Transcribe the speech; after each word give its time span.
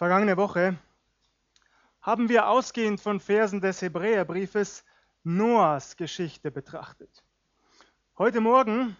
Vergangene 0.00 0.38
Woche 0.38 0.78
haben 2.00 2.30
wir 2.30 2.48
ausgehend 2.48 3.02
von 3.02 3.20
Versen 3.20 3.60
des 3.60 3.82
Hebräerbriefes 3.82 4.82
Noahs 5.24 5.94
Geschichte 5.94 6.50
betrachtet. 6.50 7.22
Heute 8.16 8.40
Morgen 8.40 8.96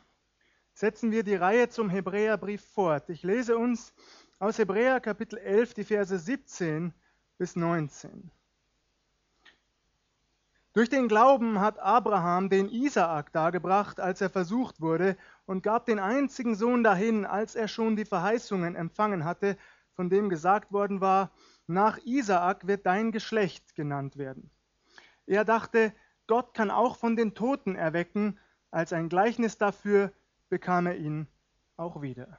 setzen 0.74 1.10
wir 1.10 1.22
die 1.22 1.36
Reihe 1.36 1.70
zum 1.70 1.88
Hebräerbrief 1.88 2.62
fort. 2.62 3.08
Ich 3.08 3.22
lese 3.22 3.56
uns 3.56 3.94
aus 4.38 4.58
Hebräer 4.58 5.00
Kapitel 5.00 5.38
11 5.38 5.72
die 5.72 5.84
Verse 5.84 6.18
17 6.18 6.92
bis 7.38 7.56
19. 7.56 8.30
Durch 10.74 10.90
den 10.90 11.08
Glauben 11.08 11.60
hat 11.60 11.78
Abraham 11.78 12.50
den 12.50 12.68
Isaak 12.68 13.32
dargebracht, 13.32 14.00
als 14.00 14.20
er 14.20 14.28
versucht 14.28 14.82
wurde, 14.82 15.16
und 15.46 15.62
gab 15.62 15.86
den 15.86 15.98
einzigen 15.98 16.56
Sohn 16.56 16.84
dahin, 16.84 17.24
als 17.24 17.54
er 17.54 17.68
schon 17.68 17.96
die 17.96 18.04
Verheißungen 18.04 18.76
empfangen 18.76 19.24
hatte, 19.24 19.56
von 19.94 20.10
dem 20.10 20.28
gesagt 20.28 20.72
worden 20.72 21.00
war, 21.00 21.30
nach 21.66 21.98
Isaak 22.04 22.66
wird 22.66 22.86
dein 22.86 23.12
Geschlecht 23.12 23.74
genannt 23.74 24.16
werden. 24.16 24.50
Er 25.26 25.44
dachte, 25.44 25.94
Gott 26.26 26.54
kann 26.54 26.70
auch 26.70 26.96
von 26.96 27.16
den 27.16 27.34
Toten 27.34 27.76
erwecken, 27.76 28.38
als 28.70 28.92
ein 28.92 29.08
Gleichnis 29.08 29.58
dafür 29.58 30.12
bekam 30.48 30.86
er 30.86 30.96
ihn 30.96 31.26
auch 31.76 32.02
wieder. 32.02 32.38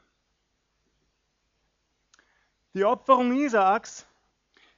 Die 2.73 2.85
Opferung 2.85 3.33
Isaaks 3.33 4.07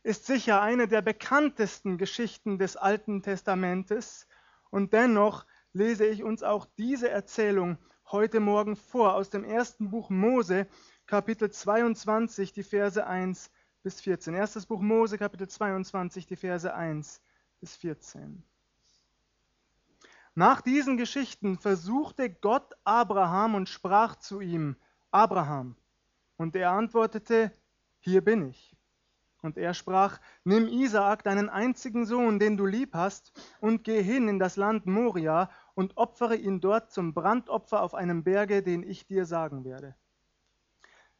ist 0.02 0.26
sicher 0.26 0.62
eine 0.62 0.88
der 0.88 1.02
bekanntesten 1.02 1.98
Geschichten 1.98 2.58
des 2.58 2.76
Alten 2.76 3.22
Testamentes 3.22 4.28
und 4.70 4.94
dennoch 4.94 5.45
lese 5.73 6.05
ich 6.05 6.23
uns 6.23 6.44
auch 6.44 6.66
diese 6.78 7.09
Erzählung 7.09 7.78
heute 8.12 8.40
Morgen 8.40 8.76
vor 8.76 9.14
aus 9.14 9.30
dem 9.30 9.44
ersten 9.44 9.90
Buch 9.90 10.09
Mose, 10.09 10.67
Kapitel 11.06 11.52
22, 11.52 12.54
die 12.54 12.64
Verse 12.64 13.06
1 13.06 13.52
bis 13.84 14.00
14. 14.02 14.34
Erstes 14.34 14.66
Buch 14.66 14.80
Mose, 14.80 15.18
Kapitel 15.18 15.48
22, 15.50 16.26
die 16.26 16.38
Verse 16.38 16.73
1 16.73 17.22
bis 17.60 17.76
14. 17.76 18.44
Nach 20.34 20.62
diesen 20.62 20.98
Geschichten 20.98 21.60
versuchte 21.60 22.30
Gott 22.30 22.73
Abraham 22.86 23.54
und 23.56 23.70
sprach 23.70 24.16
zu 24.16 24.40
ihm, 24.40 24.78
Abraham. 25.12 25.76
Und 26.38 26.56
er 26.56 26.72
antwortete, 26.72 27.52
hier 28.00 28.23
bin 28.23 28.50
ich. 28.50 28.76
Und 29.42 29.58
er 29.58 29.73
sprach, 29.73 30.20
nimm 30.45 30.67
Isaak, 30.70 31.23
deinen 31.23 31.50
einzigen 31.50 32.06
Sohn, 32.06 32.40
den 32.40 32.56
du 32.56 32.66
lieb 32.66 32.95
hast, 32.95 33.34
und 33.60 33.84
geh 33.84 34.02
hin 34.02 34.30
in 34.30 34.40
das 34.40 34.56
Land 34.56 34.86
Moria 34.86 35.52
und 35.76 35.98
opfere 35.98 36.38
ihn 36.38 36.62
dort 36.62 36.92
zum 36.92 37.14
Brandopfer 37.14 37.84
auf 37.84 37.94
einem 37.94 38.23
Berge, 38.23 38.64
den 38.64 38.84
ich 38.84 39.06
dir 39.06 39.26
sagen 39.26 39.66
werde. 39.66 39.95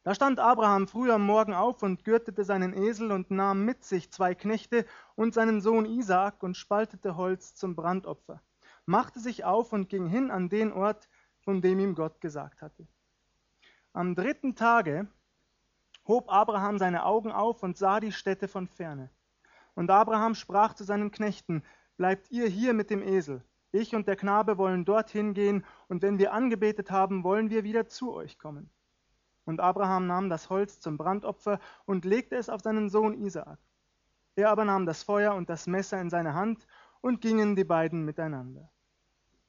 Da 0.04 0.14
stand 0.14 0.38
Abraham 0.38 0.86
früh 0.86 1.10
am 1.10 1.24
Morgen 1.24 1.54
auf 1.54 1.82
und 1.82 2.04
gürtete 2.04 2.44
seinen 2.44 2.74
Esel 2.74 3.10
und 3.10 3.30
nahm 3.30 3.64
mit 3.64 3.84
sich 3.84 4.12
zwei 4.12 4.34
Knechte 4.34 4.84
und 5.14 5.32
seinen 5.32 5.62
Sohn 5.62 5.86
Isaak 5.86 6.42
und 6.42 6.58
spaltete 6.58 7.16
Holz 7.16 7.54
zum 7.54 7.74
Brandopfer, 7.74 8.42
machte 8.84 9.18
sich 9.18 9.44
auf 9.44 9.72
und 9.72 9.88
ging 9.88 10.06
hin 10.06 10.30
an 10.30 10.50
den 10.50 10.74
Ort, 10.74 11.08
von 11.40 11.62
dem 11.62 11.78
ihm 11.78 11.94
Gott 11.94 12.20
gesagt 12.20 12.60
hatte. 12.60 12.86
Am 13.94 14.14
dritten 14.14 14.54
Tage 14.54 15.08
hob 16.06 16.30
Abraham 16.30 16.76
seine 16.78 17.06
Augen 17.06 17.32
auf 17.32 17.62
und 17.62 17.78
sah 17.78 17.98
die 17.98 18.12
Städte 18.12 18.46
von 18.46 18.68
ferne. 18.68 19.08
Und 19.74 19.90
Abraham 19.90 20.34
sprach 20.34 20.74
zu 20.74 20.84
seinen 20.84 21.12
Knechten, 21.12 21.62
Bleibt 21.96 22.30
ihr 22.30 22.46
hier 22.46 22.74
mit 22.74 22.90
dem 22.90 23.02
Esel, 23.02 23.42
ich 23.72 23.94
und 23.94 24.06
der 24.06 24.16
Knabe 24.16 24.58
wollen 24.58 24.84
dorthin 24.84 25.32
gehen, 25.32 25.64
und 25.88 26.02
wenn 26.02 26.18
wir 26.18 26.34
angebetet 26.34 26.90
haben, 26.90 27.24
wollen 27.24 27.48
wir 27.48 27.64
wieder 27.64 27.86
zu 27.88 28.12
euch 28.12 28.36
kommen. 28.36 28.68
Und 29.44 29.60
Abraham 29.60 30.06
nahm 30.06 30.30
das 30.30 30.48
Holz 30.48 30.80
zum 30.80 30.96
Brandopfer 30.96 31.60
und 31.84 32.04
legte 32.04 32.36
es 32.36 32.48
auf 32.48 32.62
seinen 32.62 32.88
Sohn 32.88 33.14
Isaak. 33.14 33.58
Er 34.36 34.50
aber 34.50 34.64
nahm 34.64 34.86
das 34.86 35.02
Feuer 35.02 35.34
und 35.34 35.50
das 35.50 35.66
Messer 35.66 36.00
in 36.00 36.10
seine 36.10 36.34
Hand 36.34 36.66
und 37.00 37.20
gingen 37.20 37.54
die 37.54 37.64
beiden 37.64 38.04
miteinander. 38.04 38.70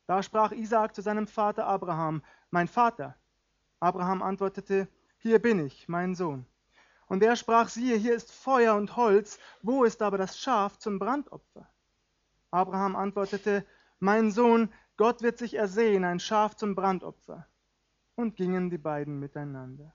Da 0.05 0.21
sprach 0.21 0.51
Isaak 0.51 0.93
zu 0.93 1.01
seinem 1.01 1.27
Vater 1.27 1.65
Abraham, 1.65 2.21
Mein 2.51 2.67
Vater. 2.67 3.15
Abraham 3.79 4.21
antwortete, 4.21 4.87
Hier 5.17 5.41
bin 5.41 5.65
ich, 5.65 5.87
mein 5.87 6.13
Sohn. 6.13 6.45
Und 7.07 7.23
er 7.23 7.35
sprach, 7.35 7.69
siehe, 7.69 7.95
hier 7.95 8.15
ist 8.15 8.31
Feuer 8.31 8.75
und 8.75 8.95
Holz, 8.95 9.39
wo 9.61 9.83
ist 9.83 10.01
aber 10.01 10.17
das 10.17 10.37
Schaf 10.37 10.77
zum 10.77 10.99
Brandopfer? 10.99 11.69
Abraham 12.51 12.95
antwortete, 12.95 13.65
Mein 13.99 14.31
Sohn, 14.31 14.71
Gott 14.97 15.21
wird 15.21 15.37
sich 15.37 15.55
ersehen, 15.55 16.03
ein 16.03 16.19
Schaf 16.19 16.55
zum 16.55 16.75
Brandopfer 16.75 17.47
und 18.15 18.35
gingen 18.35 18.69
die 18.69 18.77
beiden 18.77 19.19
miteinander. 19.19 19.93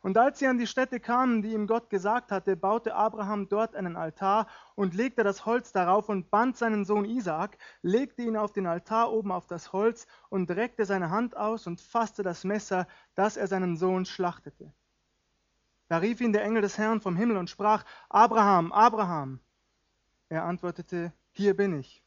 Und 0.00 0.16
als 0.16 0.38
sie 0.38 0.46
an 0.46 0.58
die 0.58 0.66
Stätte 0.66 1.00
kamen, 1.00 1.42
die 1.42 1.52
ihm 1.52 1.66
Gott 1.66 1.90
gesagt 1.90 2.30
hatte, 2.30 2.56
baute 2.56 2.94
Abraham 2.94 3.48
dort 3.48 3.74
einen 3.74 3.96
Altar 3.96 4.46
und 4.76 4.94
legte 4.94 5.24
das 5.24 5.44
Holz 5.44 5.72
darauf 5.72 6.08
und 6.08 6.30
band 6.30 6.56
seinen 6.56 6.84
Sohn 6.84 7.04
Isaak, 7.04 7.58
legte 7.82 8.22
ihn 8.22 8.36
auf 8.36 8.52
den 8.52 8.66
Altar 8.66 9.12
oben 9.12 9.32
auf 9.32 9.46
das 9.46 9.72
Holz 9.72 10.06
und 10.28 10.50
reckte 10.50 10.84
seine 10.84 11.10
Hand 11.10 11.36
aus 11.36 11.66
und 11.66 11.80
fasste 11.80 12.22
das 12.22 12.44
Messer, 12.44 12.86
dass 13.14 13.36
er 13.36 13.48
seinen 13.48 13.76
Sohn 13.76 14.04
schlachtete. 14.04 14.72
Da 15.88 15.98
rief 15.98 16.20
ihn 16.20 16.32
der 16.32 16.44
Engel 16.44 16.62
des 16.62 16.78
Herrn 16.78 17.00
vom 17.00 17.16
Himmel 17.16 17.36
und 17.36 17.50
sprach, 17.50 17.84
Abraham, 18.08 18.72
Abraham. 18.72 19.40
Er 20.28 20.44
antwortete, 20.44 21.12
hier 21.32 21.56
bin 21.56 21.78
ich. 21.78 22.04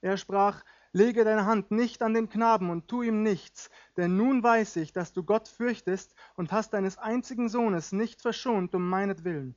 Er 0.00 0.16
sprach, 0.16 0.64
lege 0.92 1.24
deine 1.24 1.46
Hand 1.46 1.70
nicht 1.70 2.02
an 2.02 2.14
den 2.14 2.28
Knaben 2.28 2.70
und 2.70 2.88
tu 2.88 3.02
ihm 3.02 3.22
nichts, 3.22 3.70
denn 3.96 4.16
nun 4.16 4.42
weiß 4.42 4.76
ich, 4.76 4.92
dass 4.92 5.12
du 5.12 5.22
Gott 5.22 5.48
fürchtest 5.48 6.14
und 6.36 6.52
hast 6.52 6.72
deines 6.74 6.98
einzigen 6.98 7.48
Sohnes 7.48 7.92
nicht 7.92 8.20
verschont 8.20 8.74
um 8.74 8.88
meinetwillen. 8.88 9.54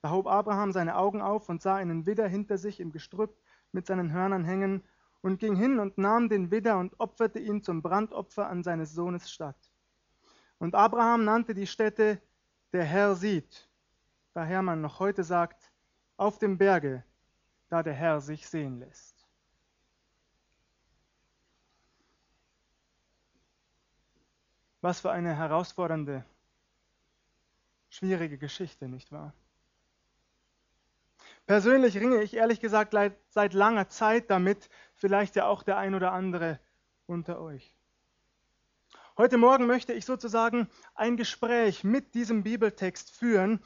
Da 0.00 0.10
hob 0.10 0.26
Abraham 0.26 0.72
seine 0.72 0.96
Augen 0.96 1.20
auf 1.20 1.48
und 1.48 1.62
sah 1.62 1.76
einen 1.76 2.06
Widder 2.06 2.26
hinter 2.26 2.58
sich 2.58 2.80
im 2.80 2.92
Gestrüpp 2.92 3.36
mit 3.70 3.86
seinen 3.86 4.12
Hörnern 4.12 4.44
hängen 4.44 4.82
und 5.20 5.38
ging 5.38 5.54
hin 5.54 5.78
und 5.78 5.98
nahm 5.98 6.28
den 6.28 6.50
Widder 6.50 6.78
und 6.78 6.98
opferte 6.98 7.38
ihn 7.38 7.62
zum 7.62 7.82
Brandopfer 7.82 8.48
an 8.48 8.64
seines 8.64 8.92
Sohnes 8.92 9.30
statt. 9.30 9.56
Und 10.58 10.74
Abraham 10.74 11.24
nannte 11.24 11.54
die 11.54 11.66
Stätte 11.66 12.20
Der 12.72 12.84
Herr 12.84 13.14
sieht, 13.14 13.68
daher 14.32 14.62
man 14.62 14.80
noch 14.80 14.98
heute 14.98 15.24
sagt, 15.24 15.70
auf 16.16 16.38
dem 16.38 16.56
Berge, 16.56 17.04
da 17.68 17.82
der 17.82 17.94
Herr 17.94 18.20
sich 18.20 18.48
sehen 18.48 18.78
lässt. 18.78 19.11
Was 24.82 24.98
für 24.98 25.12
eine 25.12 25.36
herausfordernde, 25.36 26.24
schwierige 27.88 28.36
Geschichte, 28.36 28.88
nicht 28.88 29.12
wahr? 29.12 29.32
Persönlich 31.46 31.96
ringe 31.96 32.20
ich 32.20 32.34
ehrlich 32.34 32.58
gesagt 32.58 32.92
seit 33.28 33.54
langer 33.54 33.88
Zeit 33.88 34.28
damit, 34.28 34.68
vielleicht 34.96 35.36
ja 35.36 35.46
auch 35.46 35.62
der 35.62 35.76
ein 35.76 35.94
oder 35.94 36.10
andere 36.10 36.58
unter 37.06 37.40
euch. 37.40 37.76
Heute 39.16 39.38
Morgen 39.38 39.66
möchte 39.66 39.92
ich 39.92 40.04
sozusagen 40.04 40.68
ein 40.96 41.16
Gespräch 41.16 41.84
mit 41.84 42.16
diesem 42.16 42.42
Bibeltext 42.42 43.12
führen, 43.12 43.60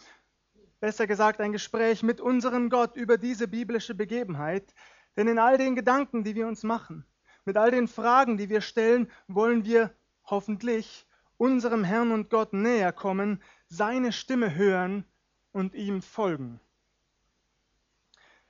besser 0.80 1.06
gesagt 1.06 1.40
ein 1.40 1.52
Gespräch 1.52 2.02
mit 2.02 2.20
unserem 2.20 2.68
Gott 2.68 2.94
über 2.94 3.16
diese 3.16 3.48
biblische 3.48 3.94
Begebenheit, 3.94 4.74
denn 5.16 5.28
in 5.28 5.38
all 5.38 5.56
den 5.56 5.76
Gedanken, 5.76 6.24
die 6.24 6.34
wir 6.34 6.46
uns 6.46 6.62
machen, 6.62 7.06
mit 7.46 7.56
all 7.56 7.70
den 7.70 7.88
Fragen, 7.88 8.36
die 8.36 8.50
wir 8.50 8.60
stellen, 8.60 9.10
wollen 9.28 9.64
wir 9.64 9.94
hoffentlich 10.26 11.06
unserem 11.38 11.84
Herrn 11.84 12.12
und 12.12 12.30
Gott 12.30 12.52
näher 12.52 12.92
kommen, 12.92 13.42
seine 13.68 14.12
Stimme 14.12 14.54
hören 14.54 15.04
und 15.52 15.74
ihm 15.74 16.02
folgen. 16.02 16.60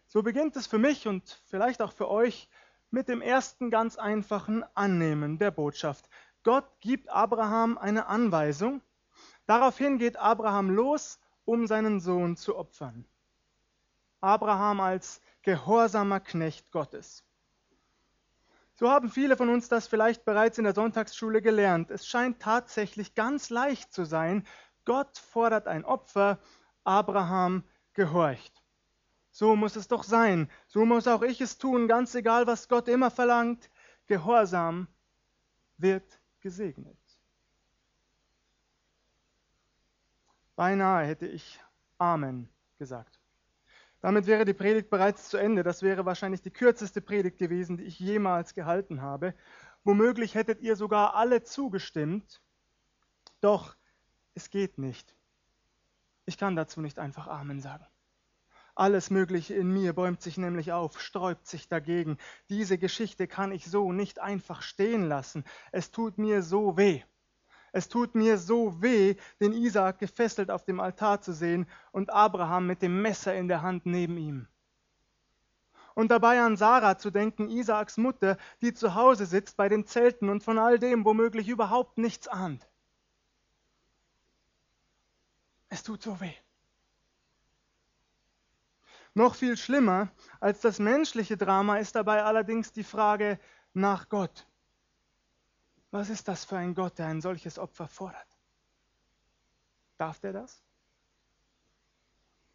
So 0.06 0.22
beginnt 0.22 0.56
es 0.56 0.66
für 0.66 0.78
mich 0.78 1.09
und 1.09 1.41
vielleicht 1.47 1.82
auch 1.82 1.92
für 1.92 2.09
euch 2.09 2.48
mit 2.91 3.09
dem 3.09 3.20
ersten 3.20 3.70
ganz 3.70 3.98
einfachen 3.98 4.65
Annehmen 4.75 5.38
der 5.38 5.50
Botschaft. 5.50 6.09
Gott 6.44 6.65
gibt 6.81 7.09
Abraham 7.09 7.76
eine 7.76 8.06
Anweisung. 8.06 8.81
Daraufhin 9.47 9.98
geht 9.98 10.16
Abraham 10.16 10.70
los, 10.70 11.18
um 11.45 11.66
seinen 11.66 12.00
Sohn 12.00 12.36
zu 12.36 12.56
opfern. 12.56 13.04
Abraham 14.21 14.80
als 14.80 15.21
gehorsamer 15.42 16.21
Knecht 16.21 16.71
Gottes. 16.71 17.25
So 18.78 18.90
haben 18.90 19.08
viele 19.08 19.38
von 19.38 19.48
uns 19.48 19.70
das 19.70 19.86
vielleicht 19.86 20.26
bereits 20.26 20.58
in 20.58 20.64
der 20.64 20.74
Sonntagsschule 20.74 21.40
gelernt. 21.40 21.90
Es 21.90 22.06
scheint 22.06 22.40
tatsächlich 22.40 23.14
ganz 23.14 23.48
leicht 23.48 23.92
zu 23.92 24.04
sein. 24.04 24.46
Gott 24.84 25.16
fordert 25.16 25.66
ein 25.66 25.84
Opfer, 25.84 26.38
Abraham 26.84 27.64
gehorcht. 27.94 28.62
So 29.30 29.56
muss 29.56 29.76
es 29.76 29.88
doch 29.88 30.04
sein. 30.04 30.50
So 30.66 30.84
muss 30.84 31.08
auch 31.08 31.22
ich 31.22 31.40
es 31.40 31.56
tun, 31.56 31.88
ganz 31.88 32.14
egal, 32.14 32.46
was 32.46 32.68
Gott 32.68 32.86
immer 32.88 33.10
verlangt. 33.10 33.70
Gehorsam 34.06 34.88
wird 35.78 36.20
gesegnet. 36.40 36.98
Beinahe 40.54 41.06
hätte 41.06 41.26
ich 41.26 41.60
Amen 41.96 42.50
gesagt. 42.78 43.18
Damit 44.06 44.28
wäre 44.28 44.44
die 44.44 44.54
Predigt 44.54 44.88
bereits 44.88 45.28
zu 45.30 45.36
Ende. 45.36 45.64
Das 45.64 45.82
wäre 45.82 46.06
wahrscheinlich 46.06 46.41
die 46.41 46.53
kürzeste 46.53 47.00
Predigt 47.00 47.38
gewesen, 47.38 47.76
die 47.76 47.82
ich 47.82 47.98
jemals 47.98 48.54
gehalten 48.54 49.03
habe. 49.03 49.34
Womöglich 49.82 50.36
hättet 50.36 50.60
ihr 50.60 50.76
sogar 50.76 51.16
alle 51.16 51.42
zugestimmt. 51.42 52.41
Doch 53.41 53.74
es 54.34 54.50
geht 54.50 54.78
nicht. 54.78 55.16
Ich 56.24 56.38
kann 56.38 56.54
dazu 56.54 56.80
nicht 56.80 57.00
einfach 57.00 57.26
Amen 57.26 57.60
sagen. 57.60 57.84
Alles 58.76 59.10
Mögliche 59.10 59.54
in 59.54 59.72
mir 59.72 59.92
bäumt 59.92 60.22
sich 60.22 60.38
nämlich 60.38 60.70
auf, 60.70 61.00
sträubt 61.00 61.48
sich 61.48 61.66
dagegen. 61.66 62.16
Diese 62.48 62.78
Geschichte 62.78 63.26
kann 63.26 63.50
ich 63.50 63.66
so 63.66 63.91
nicht 63.91 64.20
einfach 64.20 64.62
stehen 64.62 65.09
lassen. 65.09 65.42
Es 65.72 65.91
tut 65.91 66.16
mir 66.16 66.44
so 66.44 66.76
weh. 66.76 67.02
Es 67.76 67.90
tut 67.90 68.14
mir 68.14 68.38
so 68.38 68.80
weh, 68.80 69.16
den 69.38 69.52
Isaak 69.52 69.98
gefesselt 69.98 70.50
auf 70.50 70.64
dem 70.64 70.80
Altar 70.80 71.20
zu 71.20 71.34
sehen 71.34 71.66
und 71.92 72.08
Abraham 72.08 72.66
mit 72.66 72.80
dem 72.80 73.02
Messer 73.02 73.34
in 73.34 73.48
der 73.48 73.60
Hand 73.60 73.84
neben 73.84 74.16
ihm. 74.16 74.48
Und 75.94 76.10
dabei 76.10 76.40
an 76.40 76.56
Sarah 76.56 76.96
zu 76.96 77.10
denken, 77.10 77.50
Isaaks 77.50 77.98
Mutter, 77.98 78.38
die 78.62 78.72
zu 78.72 78.94
Hause 78.94 79.26
sitzt 79.26 79.58
bei 79.58 79.68
den 79.68 79.84
Zelten 79.84 80.30
und 80.30 80.42
von 80.42 80.58
all 80.58 80.78
dem 80.78 81.04
womöglich 81.04 81.48
überhaupt 81.48 81.98
nichts 81.98 82.28
ahnt. 82.28 82.66
Es 85.68 85.82
tut 85.82 86.00
so 86.00 86.18
weh. 86.18 86.32
Noch 89.12 89.34
viel 89.34 89.58
schlimmer 89.58 90.08
als 90.40 90.62
das 90.62 90.78
menschliche 90.78 91.36
Drama 91.36 91.76
ist 91.76 91.94
dabei 91.94 92.24
allerdings 92.24 92.72
die 92.72 92.84
Frage 92.84 93.38
nach 93.74 94.08
Gott. 94.08 94.46
Was 95.97 96.10
ist 96.10 96.28
das 96.28 96.45
für 96.45 96.59
ein 96.59 96.75
Gott, 96.75 96.98
der 96.98 97.07
ein 97.07 97.22
solches 97.22 97.59
Opfer 97.59 97.89
fordert? 97.89 98.28
Darf 99.97 100.21
der 100.21 100.34
das? 100.34 100.63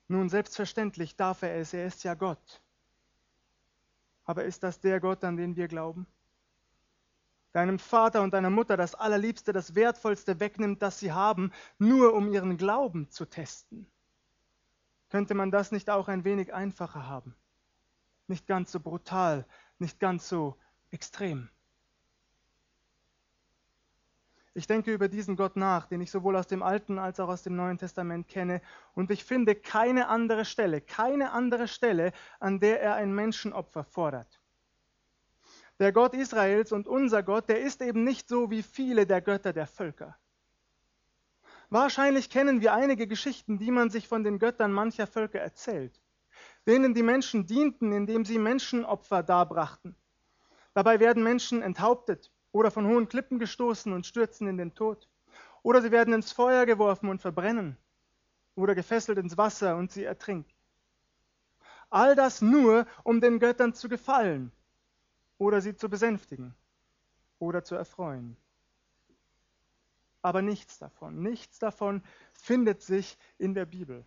Nun, 0.07 0.29
selbstverständlich 0.29 1.15
darf 1.15 1.41
er 1.41 1.55
es, 1.55 1.73
er 1.73 1.87
ist 1.87 2.03
ja 2.03 2.13
Gott. 2.13 2.61
Aber 4.25 4.43
ist 4.43 4.61
das 4.61 4.79
der 4.79 4.99
Gott, 4.99 5.23
an 5.23 5.37
den 5.37 5.55
wir 5.55 5.67
glauben? 5.67 6.05
Deinem 7.51 7.79
Vater 7.79 8.21
und 8.21 8.35
deiner 8.35 8.51
Mutter 8.51 8.77
das 8.77 8.93
Allerliebste, 8.93 9.53
das 9.53 9.73
Wertvollste 9.73 10.39
wegnimmt, 10.39 10.83
das 10.83 10.99
sie 10.99 11.11
haben, 11.11 11.51
nur 11.79 12.13
um 12.13 12.31
ihren 12.31 12.57
Glauben 12.57 13.09
zu 13.09 13.25
testen. 13.25 13.87
Könnte 15.09 15.33
man 15.33 15.49
das 15.49 15.71
nicht 15.71 15.89
auch 15.89 16.09
ein 16.09 16.25
wenig 16.25 16.53
einfacher 16.53 17.07
haben? 17.07 17.35
Nicht 18.27 18.45
ganz 18.45 18.71
so 18.71 18.79
brutal, 18.79 19.47
nicht 19.79 19.99
ganz 19.99 20.29
so 20.29 20.59
extrem. 20.91 21.49
Ich 24.53 24.67
denke 24.67 24.93
über 24.93 25.07
diesen 25.07 25.37
Gott 25.37 25.55
nach, 25.55 25.85
den 25.85 26.01
ich 26.01 26.11
sowohl 26.11 26.35
aus 26.35 26.47
dem 26.47 26.61
Alten 26.61 26.99
als 26.99 27.21
auch 27.21 27.29
aus 27.29 27.41
dem 27.41 27.55
Neuen 27.55 27.77
Testament 27.77 28.27
kenne, 28.27 28.61
und 28.93 29.09
ich 29.09 29.23
finde 29.23 29.55
keine 29.55 30.09
andere 30.09 30.43
Stelle, 30.43 30.81
keine 30.81 31.31
andere 31.31 31.69
Stelle, 31.69 32.11
an 32.39 32.59
der 32.59 32.81
er 32.81 32.95
ein 32.95 33.13
Menschenopfer 33.13 33.85
fordert. 33.85 34.41
Der 35.79 35.93
Gott 35.93 36.13
Israels 36.13 36.73
und 36.73 36.85
unser 36.85 37.23
Gott, 37.23 37.47
der 37.47 37.61
ist 37.61 37.81
eben 37.81 38.03
nicht 38.03 38.27
so 38.27 38.51
wie 38.51 38.61
viele 38.61 39.07
der 39.07 39.21
Götter 39.21 39.53
der 39.53 39.67
Völker. 39.67 40.17
Wahrscheinlich 41.69 42.29
kennen 42.29 42.59
wir 42.59 42.73
einige 42.73 43.07
Geschichten, 43.07 43.57
die 43.57 43.71
man 43.71 43.89
sich 43.89 44.09
von 44.09 44.25
den 44.25 44.37
Göttern 44.37 44.73
mancher 44.73 45.07
Völker 45.07 45.39
erzählt, 45.39 46.01
denen 46.67 46.93
die 46.93 47.03
Menschen 47.03 47.47
dienten, 47.47 47.93
indem 47.93 48.25
sie 48.25 48.37
Menschenopfer 48.37 49.23
darbrachten. 49.23 49.95
Dabei 50.73 50.99
werden 50.99 51.23
Menschen 51.23 51.61
enthauptet 51.61 52.31
oder 52.51 52.71
von 52.71 52.87
hohen 52.87 53.07
Klippen 53.07 53.39
gestoßen 53.39 53.93
und 53.93 54.05
stürzen 54.05 54.47
in 54.47 54.57
den 54.57 54.73
Tod. 54.73 55.07
Oder 55.63 55.81
sie 55.81 55.91
werden 55.91 56.13
ins 56.13 56.31
Feuer 56.31 56.65
geworfen 56.65 57.09
und 57.09 57.21
verbrennen 57.21 57.77
oder 58.55 58.75
gefesselt 58.75 59.17
ins 59.17 59.37
Wasser 59.37 59.77
und 59.77 59.91
sie 59.91 60.03
ertrinken. 60.03 60.51
All 61.89 62.15
das 62.15 62.41
nur, 62.41 62.87
um 63.03 63.21
den 63.21 63.39
Göttern 63.39 63.73
zu 63.73 63.89
gefallen 63.89 64.51
oder 65.37 65.61
sie 65.61 65.75
zu 65.75 65.89
besänftigen 65.89 66.55
oder 67.39 67.63
zu 67.63 67.75
erfreuen. 67.75 68.37
Aber 70.21 70.41
nichts 70.41 70.77
davon, 70.77 71.21
nichts 71.21 71.59
davon 71.59 72.03
findet 72.33 72.81
sich 72.81 73.17
in 73.37 73.53
der 73.53 73.65
Bibel. 73.65 74.05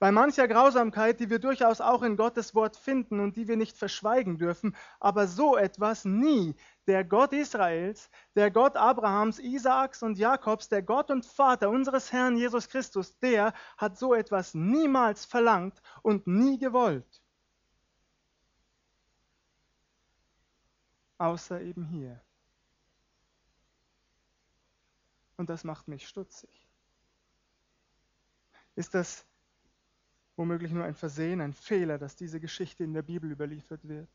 Bei 0.00 0.10
mancher 0.12 0.48
Grausamkeit, 0.48 1.20
die 1.20 1.28
wir 1.28 1.40
durchaus 1.40 1.82
auch 1.82 2.02
in 2.02 2.16
Gottes 2.16 2.54
Wort 2.54 2.74
finden 2.74 3.20
und 3.20 3.36
die 3.36 3.48
wir 3.48 3.58
nicht 3.58 3.76
verschweigen 3.76 4.38
dürfen, 4.38 4.74
aber 4.98 5.26
so 5.26 5.58
etwas 5.58 6.06
nie. 6.06 6.56
Der 6.86 7.04
Gott 7.04 7.34
Israels, 7.34 8.08
der 8.34 8.50
Gott 8.50 8.78
Abrahams, 8.78 9.38
Isaaks 9.38 10.02
und 10.02 10.16
Jakobs, 10.16 10.70
der 10.70 10.82
Gott 10.82 11.10
und 11.10 11.26
Vater 11.26 11.68
unseres 11.68 12.12
Herrn 12.12 12.38
Jesus 12.38 12.70
Christus, 12.70 13.18
der 13.18 13.52
hat 13.76 13.98
so 13.98 14.14
etwas 14.14 14.54
niemals 14.54 15.26
verlangt 15.26 15.82
und 16.00 16.26
nie 16.26 16.58
gewollt. 16.58 17.20
Außer 21.18 21.60
eben 21.60 21.84
hier. 21.84 22.18
Und 25.36 25.50
das 25.50 25.62
macht 25.62 25.88
mich 25.88 26.08
stutzig. 26.08 26.66
Ist 28.76 28.94
das 28.94 29.26
womöglich 30.40 30.72
nur 30.72 30.84
ein 30.84 30.94
Versehen, 30.94 31.42
ein 31.42 31.52
Fehler, 31.52 31.98
dass 31.98 32.16
diese 32.16 32.40
Geschichte 32.40 32.82
in 32.82 32.94
der 32.94 33.02
Bibel 33.02 33.30
überliefert 33.30 33.86
wird? 33.86 34.08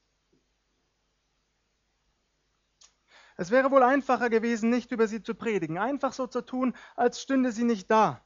Es 3.37 3.51
wäre 3.51 3.69
wohl 3.69 3.83
einfacher 3.83 4.31
gewesen, 4.31 4.71
nicht 4.71 4.91
über 4.91 5.07
sie 5.07 5.21
zu 5.21 5.35
predigen, 5.35 5.77
einfach 5.77 6.13
so 6.13 6.25
zu 6.25 6.41
tun, 6.41 6.75
als 6.95 7.21
stünde 7.21 7.51
sie 7.51 7.63
nicht 7.63 7.91
da. 7.91 8.25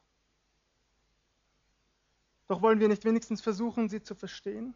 Doch 2.48 2.62
wollen 2.62 2.80
wir 2.80 2.88
nicht 2.88 3.04
wenigstens 3.04 3.42
versuchen, 3.42 3.90
sie 3.90 4.02
zu 4.02 4.16
verstehen? 4.16 4.74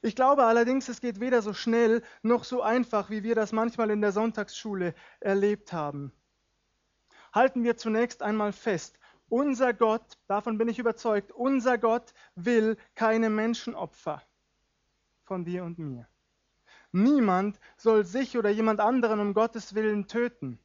Ich 0.00 0.16
glaube 0.16 0.44
allerdings, 0.44 0.88
es 0.88 1.02
geht 1.02 1.20
weder 1.20 1.42
so 1.42 1.52
schnell 1.52 2.02
noch 2.22 2.44
so 2.44 2.62
einfach, 2.62 3.10
wie 3.10 3.22
wir 3.24 3.34
das 3.34 3.52
manchmal 3.52 3.90
in 3.90 4.00
der 4.00 4.12
Sonntagsschule 4.12 4.94
erlebt 5.20 5.74
haben. 5.74 6.12
Halten 7.34 7.62
wir 7.62 7.76
zunächst 7.76 8.22
einmal 8.22 8.52
fest, 8.54 8.98
unser 9.28 9.74
Gott, 9.74 10.18
davon 10.26 10.58
bin 10.58 10.68
ich 10.68 10.78
überzeugt, 10.78 11.32
unser 11.32 11.78
Gott 11.78 12.12
will 12.34 12.76
keine 12.94 13.30
Menschenopfer 13.30 14.22
von 15.24 15.44
dir 15.44 15.64
und 15.64 15.78
mir. 15.78 16.08
Niemand 16.92 17.60
soll 17.76 18.04
sich 18.04 18.38
oder 18.38 18.50
jemand 18.50 18.80
anderen 18.80 19.20
um 19.20 19.34
Gottes 19.34 19.74
Willen 19.74 20.06
töten. 20.06 20.58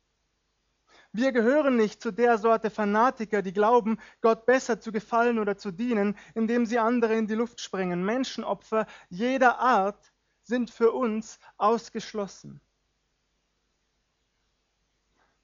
Wir 1.12 1.32
gehören 1.32 1.76
nicht 1.76 2.02
zu 2.02 2.12
der 2.12 2.40
Sorte 2.40 2.72
Fanatiker, 2.72 3.44
die 3.44 3.54
glauben, 3.54 4.00
Gott 4.22 4.48
besser 4.48 4.80
zu 4.80 4.92
gefallen 4.92 5.38
oder 5.38 5.58
zu 5.58 5.72
dienen, 5.72 6.18
indem 6.34 6.66
sie 6.66 6.80
andere 6.80 7.16
in 7.16 7.28
die 7.28 7.36
Luft 7.36 7.62
sprengen. 7.62 8.04
Menschenopfer 8.04 8.88
jeder 9.10 9.60
Art 9.60 10.12
sind 10.42 10.72
für 10.72 10.92
uns 10.92 11.40
ausgeschlossen. 11.58 12.62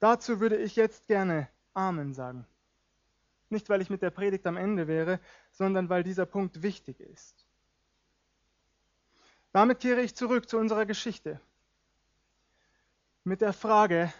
Dazu 0.00 0.40
würde 0.40 0.56
ich 0.56 0.76
jetzt 0.76 1.06
gerne 1.06 1.48
Amen 1.74 2.14
sagen. 2.14 2.46
Nicht, 3.50 3.68
weil 3.68 3.82
ich 3.82 3.90
mit 3.90 4.02
der 4.02 4.10
Predigt 4.10 4.46
am 4.46 4.56
Ende 4.56 4.88
wäre, 4.88 5.20
sondern 5.50 5.88
weil 5.88 6.02
dieser 6.02 6.26
Punkt 6.26 6.62
wichtig 6.62 7.00
ist. 7.00 7.46
Damit 9.52 9.80
kehre 9.80 10.00
ich 10.00 10.14
zurück 10.14 10.48
zu 10.48 10.56
unserer 10.56 10.86
Geschichte 10.86 11.40
mit 13.24 13.40
der 13.40 13.52
Frage, 13.52 14.12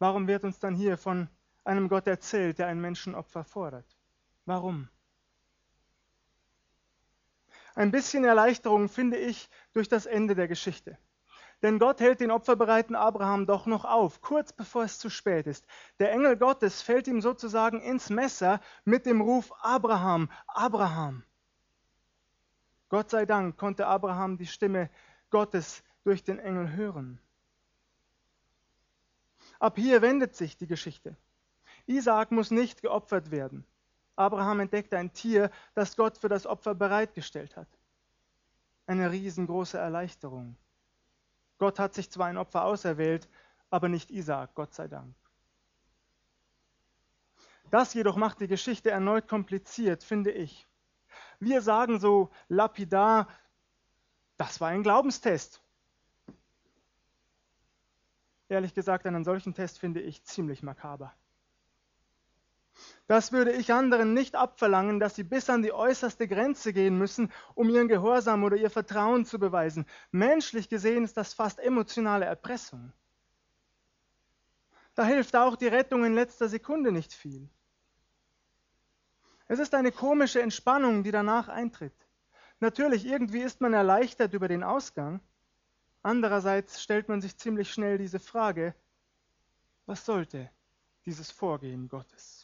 Warum 0.00 0.26
wird 0.26 0.44
uns 0.44 0.58
dann 0.58 0.74
hier 0.74 0.96
von 0.96 1.28
einem 1.62 1.88
Gott 1.90 2.06
erzählt, 2.06 2.58
der 2.58 2.68
ein 2.68 2.80
Menschenopfer 2.80 3.44
fordert? 3.44 3.84
Warum? 4.46 4.88
Ein 7.74 7.90
bisschen 7.90 8.24
Erleichterung 8.24 8.88
finde 8.88 9.18
ich 9.18 9.50
durch 9.74 9.88
das 9.88 10.06
Ende 10.06 10.34
der 10.34 10.48
Geschichte. 10.48 10.98
Denn 11.62 11.78
Gott 11.78 12.00
hält 12.00 12.20
den 12.20 12.30
opferbereiten 12.30 12.96
Abraham 12.96 13.46
doch 13.46 13.66
noch 13.66 13.84
auf, 13.84 14.22
kurz 14.22 14.52
bevor 14.52 14.84
es 14.84 14.98
zu 14.98 15.10
spät 15.10 15.46
ist. 15.46 15.66
Der 15.98 16.10
Engel 16.12 16.36
Gottes 16.36 16.80
fällt 16.80 17.06
ihm 17.06 17.20
sozusagen 17.20 17.80
ins 17.80 18.08
Messer 18.08 18.60
mit 18.84 19.04
dem 19.04 19.20
Ruf 19.20 19.52
Abraham, 19.60 20.30
Abraham. 20.46 21.22
Gott 22.88 23.10
sei 23.10 23.26
Dank 23.26 23.58
konnte 23.58 23.86
Abraham 23.86 24.38
die 24.38 24.46
Stimme 24.46 24.88
Gottes 25.28 25.82
durch 26.02 26.24
den 26.24 26.38
Engel 26.38 26.72
hören. 26.72 27.20
Ab 29.58 29.76
hier 29.76 30.00
wendet 30.00 30.34
sich 30.34 30.56
die 30.56 30.66
Geschichte. 30.66 31.16
Isaak 31.86 32.32
muss 32.32 32.50
nicht 32.50 32.80
geopfert 32.80 33.30
werden. 33.30 33.66
Abraham 34.16 34.60
entdeckt 34.60 34.94
ein 34.94 35.12
Tier, 35.12 35.50
das 35.74 35.96
Gott 35.96 36.18
für 36.18 36.28
das 36.28 36.46
Opfer 36.46 36.74
bereitgestellt 36.74 37.56
hat. 37.56 37.68
Eine 38.86 39.10
riesengroße 39.10 39.78
Erleichterung. 39.78 40.56
Gott 41.60 41.78
hat 41.78 41.92
sich 41.92 42.10
zwar 42.10 42.26
ein 42.26 42.38
Opfer 42.38 42.64
auserwählt, 42.64 43.28
aber 43.68 43.90
nicht 43.90 44.10
Isaak, 44.10 44.54
Gott 44.54 44.72
sei 44.72 44.88
Dank. 44.88 45.14
Das 47.70 47.92
jedoch 47.92 48.16
macht 48.16 48.40
die 48.40 48.48
Geschichte 48.48 48.90
erneut 48.90 49.28
kompliziert, 49.28 50.02
finde 50.02 50.32
ich. 50.32 50.66
Wir 51.38 51.60
sagen 51.60 52.00
so 52.00 52.30
lapidar, 52.48 53.28
das 54.38 54.58
war 54.62 54.70
ein 54.70 54.82
Glaubenstest. 54.82 55.62
Ehrlich 58.48 58.72
gesagt, 58.72 59.06
einen 59.06 59.22
solchen 59.22 59.52
Test 59.52 59.78
finde 59.78 60.00
ich 60.00 60.24
ziemlich 60.24 60.62
makaber. 60.62 61.14
Das 63.10 63.32
würde 63.32 63.50
ich 63.50 63.72
anderen 63.72 64.14
nicht 64.14 64.36
abverlangen, 64.36 65.00
dass 65.00 65.16
sie 65.16 65.24
bis 65.24 65.50
an 65.50 65.62
die 65.62 65.72
äußerste 65.72 66.28
Grenze 66.28 66.72
gehen 66.72 66.96
müssen, 66.96 67.32
um 67.56 67.68
ihren 67.68 67.88
Gehorsam 67.88 68.44
oder 68.44 68.56
ihr 68.56 68.70
Vertrauen 68.70 69.24
zu 69.24 69.40
beweisen. 69.40 69.84
Menschlich 70.12 70.68
gesehen 70.68 71.02
ist 71.02 71.16
das 71.16 71.34
fast 71.34 71.58
emotionale 71.58 72.24
Erpressung. 72.24 72.92
Da 74.94 75.04
hilft 75.04 75.34
auch 75.34 75.56
die 75.56 75.66
Rettung 75.66 76.04
in 76.04 76.14
letzter 76.14 76.48
Sekunde 76.48 76.92
nicht 76.92 77.12
viel. 77.12 77.50
Es 79.48 79.58
ist 79.58 79.74
eine 79.74 79.90
komische 79.90 80.40
Entspannung, 80.40 81.02
die 81.02 81.10
danach 81.10 81.48
eintritt. 81.48 82.06
Natürlich, 82.60 83.04
irgendwie 83.06 83.40
ist 83.40 83.60
man 83.60 83.72
erleichtert 83.72 84.34
über 84.34 84.46
den 84.46 84.62
Ausgang. 84.62 85.18
Andererseits 86.04 86.80
stellt 86.80 87.08
man 87.08 87.20
sich 87.20 87.36
ziemlich 87.36 87.72
schnell 87.72 87.98
diese 87.98 88.20
Frage, 88.20 88.72
was 89.86 90.06
sollte 90.06 90.48
dieses 91.04 91.32
Vorgehen 91.32 91.88
Gottes? 91.88 92.39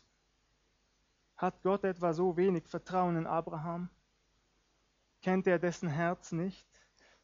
Hat 1.37 1.63
Gott 1.63 1.85
etwa 1.85 2.13
so 2.15 2.37
wenig 2.37 2.67
Vertrauen 2.67 3.17
in 3.17 3.27
Abraham? 3.27 3.91
Kennt 5.21 5.47
er 5.47 5.59
dessen 5.59 5.89
Herz 5.89 6.33
nicht? 6.33 6.67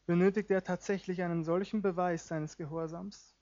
Benötigt 0.06 0.50
er 0.50 0.64
tatsächlich 0.64 1.22
einen 1.22 1.44
solchen 1.44 1.80
Beweis 1.80 2.26
seines 2.26 2.56
Gehorsams? 2.56 3.34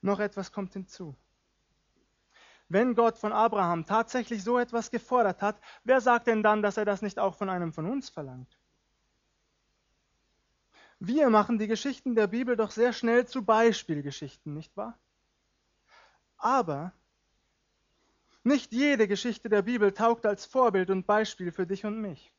Noch 0.00 0.20
etwas 0.20 0.52
kommt 0.52 0.72
hinzu. 0.74 1.16
Wenn 2.68 2.94
Gott 2.94 3.18
von 3.18 3.32
Abraham 3.32 3.86
tatsächlich 3.86 4.42
so 4.42 4.58
etwas 4.58 4.90
gefordert 4.90 5.42
hat, 5.42 5.60
wer 5.84 6.00
sagt 6.00 6.26
denn 6.26 6.42
dann, 6.42 6.62
dass 6.62 6.76
er 6.76 6.84
das 6.84 7.02
nicht 7.02 7.18
auch 7.18 7.34
von 7.34 7.50
einem 7.50 7.72
von 7.72 7.86
uns 7.86 8.08
verlangt? 8.08 8.58
Wir 10.98 11.30
machen 11.30 11.58
die 11.58 11.66
Geschichten 11.66 12.14
der 12.14 12.28
Bibel 12.28 12.56
doch 12.56 12.70
sehr 12.70 12.92
schnell 12.92 13.26
zu 13.26 13.44
Beispielgeschichten, 13.44 14.54
nicht 14.54 14.76
wahr? 14.76 14.98
Aber 16.42 16.92
nicht 18.42 18.72
jede 18.72 19.06
Geschichte 19.06 19.48
der 19.48 19.62
Bibel 19.62 19.92
taugt 19.92 20.26
als 20.26 20.44
Vorbild 20.44 20.90
und 20.90 21.06
Beispiel 21.06 21.52
für 21.52 21.68
dich 21.68 21.84
und 21.84 22.00
mich. 22.00 22.34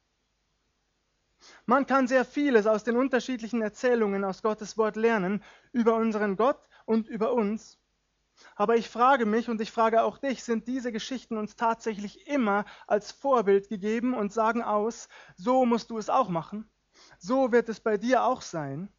Man 1.65 1.85
kann 1.85 2.09
sehr 2.09 2.25
vieles 2.25 2.67
aus 2.67 2.83
den 2.83 2.97
unterschiedlichen 2.97 3.61
Erzählungen 3.61 4.25
aus 4.25 4.41
Gottes 4.41 4.77
Wort 4.77 4.97
lernen 4.97 5.41
über 5.71 5.95
unseren 5.95 6.35
Gott 6.35 6.59
und 6.83 7.07
über 7.07 7.31
uns. 7.31 7.79
Aber 8.55 8.75
ich 8.75 8.89
frage 8.89 9.25
mich 9.25 9.47
und 9.47 9.61
ich 9.61 9.71
frage 9.71 10.03
auch 10.03 10.17
dich, 10.17 10.43
sind 10.43 10.67
diese 10.67 10.91
Geschichten 10.91 11.37
uns 11.37 11.55
tatsächlich 11.55 12.27
immer 12.27 12.65
als 12.87 13.13
Vorbild 13.13 13.69
gegeben 13.69 14.13
und 14.13 14.33
sagen 14.33 14.61
aus, 14.61 15.07
so 15.37 15.65
musst 15.65 15.91
du 15.91 15.97
es 15.97 16.09
auch 16.09 16.27
machen, 16.27 16.69
so 17.19 17.53
wird 17.53 17.69
es 17.69 17.79
bei 17.79 17.97
dir 17.97 18.25
auch 18.25 18.41
sein? 18.41 18.91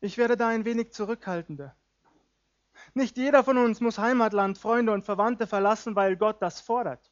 Ich 0.00 0.16
werde 0.16 0.38
da 0.38 0.48
ein 0.48 0.64
wenig 0.64 0.94
zurückhaltender. 0.94 1.76
Nicht 2.94 3.16
jeder 3.16 3.42
von 3.42 3.58
uns 3.58 3.80
muss 3.80 3.98
Heimatland, 3.98 4.56
Freunde 4.56 4.92
und 4.92 5.04
Verwandte 5.04 5.48
verlassen, 5.48 5.96
weil 5.96 6.16
Gott 6.16 6.40
das 6.40 6.60
fordert. 6.60 7.10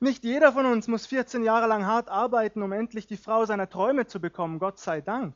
Nicht 0.00 0.24
jeder 0.24 0.52
von 0.52 0.66
uns 0.66 0.88
muss 0.88 1.06
14 1.06 1.44
Jahre 1.44 1.68
lang 1.68 1.86
hart 1.86 2.08
arbeiten, 2.08 2.60
um 2.62 2.72
endlich 2.72 3.06
die 3.06 3.16
Frau 3.16 3.46
seiner 3.46 3.70
Träume 3.70 4.06
zu 4.06 4.20
bekommen, 4.20 4.58
Gott 4.58 4.78
sei 4.78 5.00
Dank. 5.00 5.34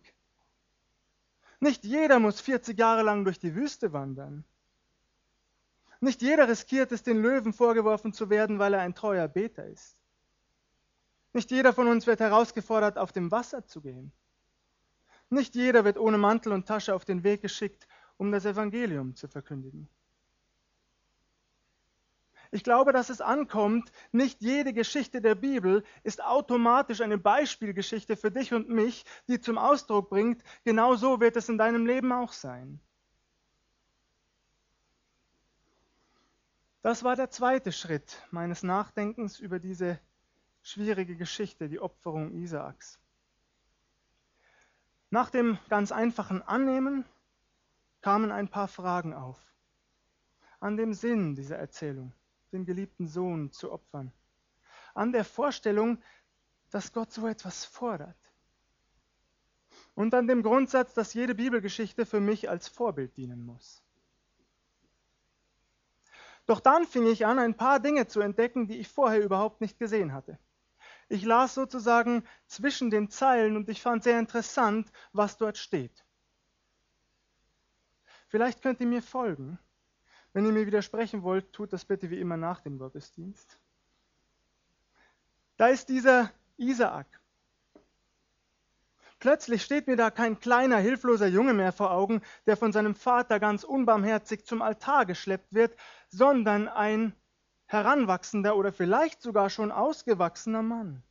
Nicht 1.60 1.84
jeder 1.84 2.18
muss 2.18 2.40
40 2.40 2.78
Jahre 2.78 3.02
lang 3.02 3.24
durch 3.24 3.38
die 3.38 3.54
Wüste 3.54 3.92
wandern. 3.92 4.44
Nicht 6.00 6.20
jeder 6.22 6.48
riskiert 6.48 6.92
es, 6.92 7.02
den 7.02 7.22
Löwen 7.22 7.52
vorgeworfen 7.52 8.12
zu 8.12 8.30
werden, 8.30 8.58
weil 8.58 8.74
er 8.74 8.80
ein 8.80 8.94
treuer 8.94 9.28
Beter 9.28 9.66
ist. 9.66 9.96
Nicht 11.32 11.50
jeder 11.50 11.72
von 11.72 11.86
uns 11.86 12.06
wird 12.06 12.20
herausgefordert, 12.20 12.98
auf 12.98 13.12
dem 13.12 13.30
Wasser 13.30 13.66
zu 13.66 13.82
gehen. 13.82 14.10
Nicht 15.28 15.54
jeder 15.54 15.84
wird 15.84 15.98
ohne 15.98 16.18
Mantel 16.18 16.52
und 16.52 16.66
Tasche 16.66 16.94
auf 16.94 17.04
den 17.04 17.22
Weg 17.22 17.42
geschickt, 17.42 17.86
um 18.20 18.30
das 18.30 18.44
Evangelium 18.44 19.16
zu 19.16 19.28
verkündigen. 19.28 19.88
Ich 22.50 22.62
glaube, 22.62 22.92
dass 22.92 23.08
es 23.08 23.22
ankommt, 23.22 23.90
nicht 24.12 24.42
jede 24.42 24.74
Geschichte 24.74 25.22
der 25.22 25.34
Bibel 25.34 25.84
ist 26.02 26.22
automatisch 26.22 27.00
eine 27.00 27.16
Beispielgeschichte 27.16 28.16
für 28.16 28.30
dich 28.30 28.52
und 28.52 28.68
mich, 28.68 29.06
die 29.26 29.40
zum 29.40 29.56
Ausdruck 29.56 30.10
bringt, 30.10 30.42
genau 30.64 30.96
so 30.96 31.18
wird 31.20 31.36
es 31.36 31.48
in 31.48 31.56
deinem 31.56 31.86
Leben 31.86 32.12
auch 32.12 32.32
sein. 32.32 32.78
Das 36.82 37.02
war 37.02 37.16
der 37.16 37.30
zweite 37.30 37.72
Schritt 37.72 38.22
meines 38.30 38.62
Nachdenkens 38.62 39.40
über 39.40 39.58
diese 39.58 39.98
schwierige 40.62 41.16
Geschichte, 41.16 41.70
die 41.70 41.80
Opferung 41.80 42.32
Isaaks. 42.34 42.98
Nach 45.08 45.30
dem 45.30 45.58
ganz 45.70 45.90
einfachen 45.90 46.42
Annehmen 46.42 47.06
kamen 48.00 48.30
ein 48.32 48.48
paar 48.48 48.68
Fragen 48.68 49.14
auf. 49.14 49.38
An 50.58 50.76
dem 50.76 50.94
Sinn 50.94 51.34
dieser 51.34 51.56
Erzählung, 51.56 52.12
den 52.52 52.64
geliebten 52.64 53.06
Sohn 53.06 53.52
zu 53.52 53.72
opfern. 53.72 54.12
An 54.94 55.12
der 55.12 55.24
Vorstellung, 55.24 56.02
dass 56.70 56.92
Gott 56.92 57.12
so 57.12 57.26
etwas 57.26 57.64
fordert. 57.64 58.16
Und 59.94 60.14
an 60.14 60.26
dem 60.26 60.42
Grundsatz, 60.42 60.94
dass 60.94 61.14
jede 61.14 61.34
Bibelgeschichte 61.34 62.06
für 62.06 62.20
mich 62.20 62.48
als 62.48 62.68
Vorbild 62.68 63.16
dienen 63.16 63.44
muss. 63.44 63.82
Doch 66.46 66.60
dann 66.60 66.86
fing 66.86 67.06
ich 67.06 67.26
an, 67.26 67.38
ein 67.38 67.56
paar 67.56 67.80
Dinge 67.80 68.06
zu 68.06 68.20
entdecken, 68.20 68.66
die 68.66 68.78
ich 68.78 68.88
vorher 68.88 69.22
überhaupt 69.22 69.60
nicht 69.60 69.78
gesehen 69.78 70.12
hatte. 70.12 70.38
Ich 71.08 71.24
las 71.24 71.54
sozusagen 71.54 72.24
zwischen 72.46 72.90
den 72.90 73.10
Zeilen 73.10 73.56
und 73.56 73.68
ich 73.68 73.82
fand 73.82 74.02
sehr 74.02 74.18
interessant, 74.18 74.90
was 75.12 75.36
dort 75.36 75.58
steht. 75.58 76.04
Vielleicht 78.30 78.62
könnt 78.62 78.80
ihr 78.80 78.86
mir 78.86 79.02
folgen. 79.02 79.58
Wenn 80.32 80.46
ihr 80.46 80.52
mir 80.52 80.64
widersprechen 80.64 81.24
wollt, 81.24 81.52
tut 81.52 81.72
das 81.72 81.84
bitte 81.84 82.10
wie 82.10 82.20
immer 82.20 82.36
nach 82.36 82.60
dem 82.60 82.78
Gottesdienst. 82.78 83.58
Da 85.56 85.66
ist 85.66 85.88
dieser 85.88 86.30
Isaak. 86.56 87.20
Plötzlich 89.18 89.64
steht 89.64 89.88
mir 89.88 89.96
da 89.96 90.12
kein 90.12 90.38
kleiner, 90.38 90.78
hilfloser 90.78 91.26
Junge 91.26 91.54
mehr 91.54 91.72
vor 91.72 91.90
Augen, 91.90 92.22
der 92.46 92.56
von 92.56 92.72
seinem 92.72 92.94
Vater 92.94 93.40
ganz 93.40 93.64
unbarmherzig 93.64 94.46
zum 94.46 94.62
Altar 94.62 95.06
geschleppt 95.06 95.52
wird, 95.52 95.76
sondern 96.08 96.68
ein 96.68 97.12
heranwachsender 97.66 98.56
oder 98.56 98.72
vielleicht 98.72 99.22
sogar 99.22 99.50
schon 99.50 99.72
ausgewachsener 99.72 100.62
Mann. 100.62 101.02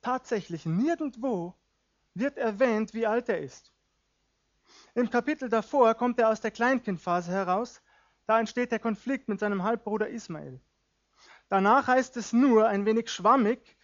Tatsächlich 0.00 0.66
nirgendwo 0.66 1.54
wird 2.14 2.36
erwähnt, 2.36 2.94
wie 2.94 3.06
alt 3.06 3.28
er 3.28 3.38
ist. 3.38 3.72
Im 4.94 5.08
Kapitel 5.08 5.48
davor 5.48 5.94
kommt 5.94 6.18
er 6.18 6.28
aus 6.28 6.40
der 6.40 6.50
Kleinkindphase 6.50 7.32
heraus. 7.32 7.80
Da 8.26 8.38
entsteht 8.38 8.72
der 8.72 8.78
Konflikt 8.78 9.28
mit 9.28 9.40
seinem 9.40 9.62
Halbbruder 9.62 10.08
Ismael. 10.08 10.60
Danach 11.48 11.86
heißt 11.86 12.16
es 12.16 12.32
nur 12.32 12.68
ein 12.68 12.86
wenig 12.86 13.10
schwammig, 13.10 13.76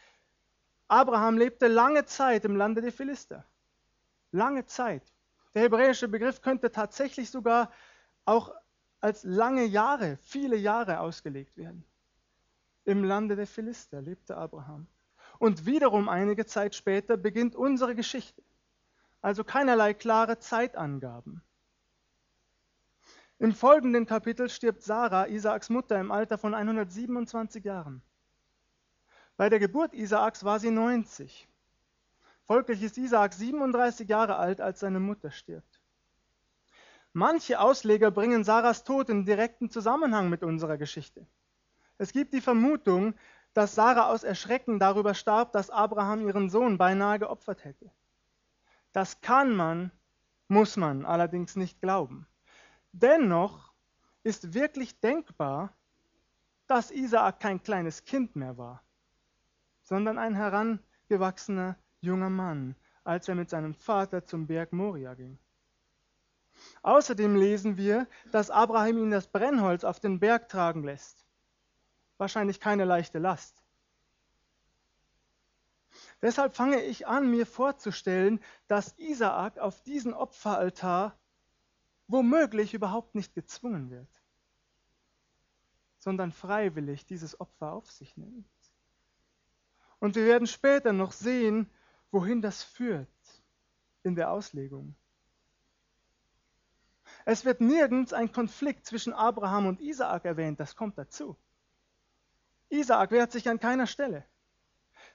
Abraham 0.88 1.36
lebte 1.36 1.68
lange 1.68 2.06
Zeit 2.06 2.46
im 2.46 2.56
Lande 2.56 2.80
der 2.80 2.92
Philister. 2.92 3.44
Lange 4.32 4.64
Zeit. 4.64 5.02
Der 5.54 5.62
hebräische 5.62 6.08
Begriff 6.08 6.40
könnte 6.40 6.72
tatsächlich 6.72 7.30
sogar 7.30 7.70
auch 8.24 8.54
als 9.00 9.22
lange 9.24 9.64
Jahre, 9.64 10.18
viele 10.22 10.56
Jahre 10.56 11.00
ausgelegt 11.00 11.58
werden. 11.58 11.84
Im 12.84 13.04
Lande 13.04 13.36
der 13.36 13.46
Philister 13.46 14.00
lebte 14.00 14.36
Abraham. 14.36 14.86
Und 15.38 15.66
wiederum 15.66 16.08
einige 16.08 16.46
Zeit 16.46 16.74
später 16.74 17.18
beginnt 17.18 17.54
unsere 17.54 17.94
Geschichte 17.94 18.42
also 19.20 19.44
keinerlei 19.44 19.94
klare 19.94 20.38
Zeitangaben. 20.38 21.42
Im 23.38 23.54
folgenden 23.54 24.06
Kapitel 24.06 24.48
stirbt 24.48 24.82
Sarah, 24.82 25.26
Isaaks 25.26 25.70
Mutter, 25.70 26.00
im 26.00 26.10
Alter 26.10 26.38
von 26.38 26.54
127 26.54 27.64
Jahren. 27.64 28.02
Bei 29.36 29.48
der 29.48 29.60
Geburt 29.60 29.94
Isaaks 29.94 30.44
war 30.44 30.58
sie 30.58 30.72
90. 30.72 31.48
Folglich 32.46 32.82
ist 32.82 32.98
Isaak 32.98 33.34
37 33.34 34.08
Jahre 34.08 34.36
alt, 34.36 34.60
als 34.60 34.80
seine 34.80 34.98
Mutter 34.98 35.30
stirbt. 35.30 35.80
Manche 37.12 37.60
Ausleger 37.60 38.10
bringen 38.10 38.42
Sarahs 38.42 38.84
Tod 38.84 39.08
in 39.08 39.24
direkten 39.24 39.70
Zusammenhang 39.70 40.28
mit 40.28 40.42
unserer 40.42 40.76
Geschichte. 40.76 41.26
Es 41.98 42.12
gibt 42.12 42.32
die 42.32 42.40
Vermutung, 42.40 43.14
dass 43.54 43.74
Sarah 43.74 44.08
aus 44.08 44.24
Erschrecken 44.24 44.78
darüber 44.78 45.14
starb, 45.14 45.52
dass 45.52 45.70
Abraham 45.70 46.26
ihren 46.26 46.50
Sohn 46.50 46.78
beinahe 46.78 47.18
geopfert 47.18 47.64
hätte. 47.64 47.90
Das 48.92 49.20
kann 49.20 49.54
man, 49.54 49.90
muss 50.48 50.76
man 50.76 51.04
allerdings 51.04 51.56
nicht 51.56 51.80
glauben. 51.80 52.26
Dennoch 52.92 53.72
ist 54.22 54.54
wirklich 54.54 54.98
denkbar, 55.00 55.72
dass 56.66 56.90
Isaak 56.90 57.40
kein 57.40 57.62
kleines 57.62 58.04
Kind 58.04 58.36
mehr 58.36 58.58
war, 58.58 58.82
sondern 59.82 60.18
ein 60.18 60.34
herangewachsener 60.34 61.76
junger 62.00 62.30
Mann, 62.30 62.76
als 63.04 63.28
er 63.28 63.34
mit 63.34 63.50
seinem 63.50 63.74
Vater 63.74 64.24
zum 64.24 64.46
Berg 64.46 64.72
Moria 64.72 65.14
ging. 65.14 65.38
Außerdem 66.82 67.36
lesen 67.36 67.76
wir, 67.76 68.06
dass 68.32 68.50
Abraham 68.50 68.98
ihn 68.98 69.10
das 69.10 69.28
Brennholz 69.28 69.84
auf 69.84 70.00
den 70.00 70.20
Berg 70.20 70.48
tragen 70.48 70.82
lässt. 70.82 71.24
Wahrscheinlich 72.16 72.60
keine 72.60 72.84
leichte 72.84 73.18
Last. 73.18 73.57
Deshalb 76.20 76.54
fange 76.54 76.82
ich 76.82 77.06
an, 77.06 77.30
mir 77.30 77.46
vorzustellen, 77.46 78.40
dass 78.66 78.98
Isaak 78.98 79.58
auf 79.58 79.82
diesen 79.82 80.14
Opferaltar 80.14 81.16
womöglich 82.08 82.74
überhaupt 82.74 83.14
nicht 83.14 83.34
gezwungen 83.34 83.90
wird, 83.90 84.08
sondern 85.98 86.32
freiwillig 86.32 87.06
dieses 87.06 87.38
Opfer 87.40 87.72
auf 87.72 87.90
sich 87.90 88.16
nimmt. 88.16 88.48
Und 90.00 90.16
wir 90.16 90.24
werden 90.26 90.46
später 90.46 90.92
noch 90.92 91.12
sehen, 91.12 91.70
wohin 92.10 92.40
das 92.42 92.62
führt, 92.62 93.08
in 94.02 94.14
der 94.14 94.30
Auslegung. 94.30 94.96
Es 97.24 97.44
wird 97.44 97.60
nirgends 97.60 98.12
ein 98.12 98.32
Konflikt 98.32 98.86
zwischen 98.86 99.12
Abraham 99.12 99.66
und 99.66 99.80
Isaak 99.80 100.24
erwähnt, 100.24 100.58
das 100.60 100.74
kommt 100.74 100.96
dazu. 100.98 101.36
Isaak 102.70 103.10
wehrt 103.10 103.32
sich 103.32 103.48
an 103.48 103.60
keiner 103.60 103.86
Stelle. 103.86 104.24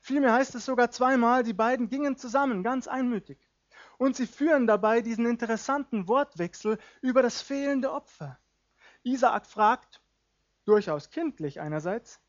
Vielmehr 0.03 0.33
heißt 0.33 0.53
es 0.55 0.65
sogar 0.65 0.91
zweimal, 0.91 1.43
die 1.43 1.53
beiden 1.53 1.88
gingen 1.88 2.17
zusammen, 2.17 2.62
ganz 2.62 2.89
einmütig. 2.89 3.39
Und 3.98 4.17
sie 4.17 4.27
führen 4.27 4.67
dabei 4.67 5.01
diesen 5.01 5.25
interessanten 5.25 6.10
Wortwechsel 6.10 6.77
über 7.00 7.22
das 7.22 7.41
fehlende 7.41 7.93
Opfer. 7.93 8.38
Isaak 9.03 9.45
fragt, 9.45 10.01
durchaus 10.65 11.10
kindlich 11.10 11.62
einerseits, 11.62 12.19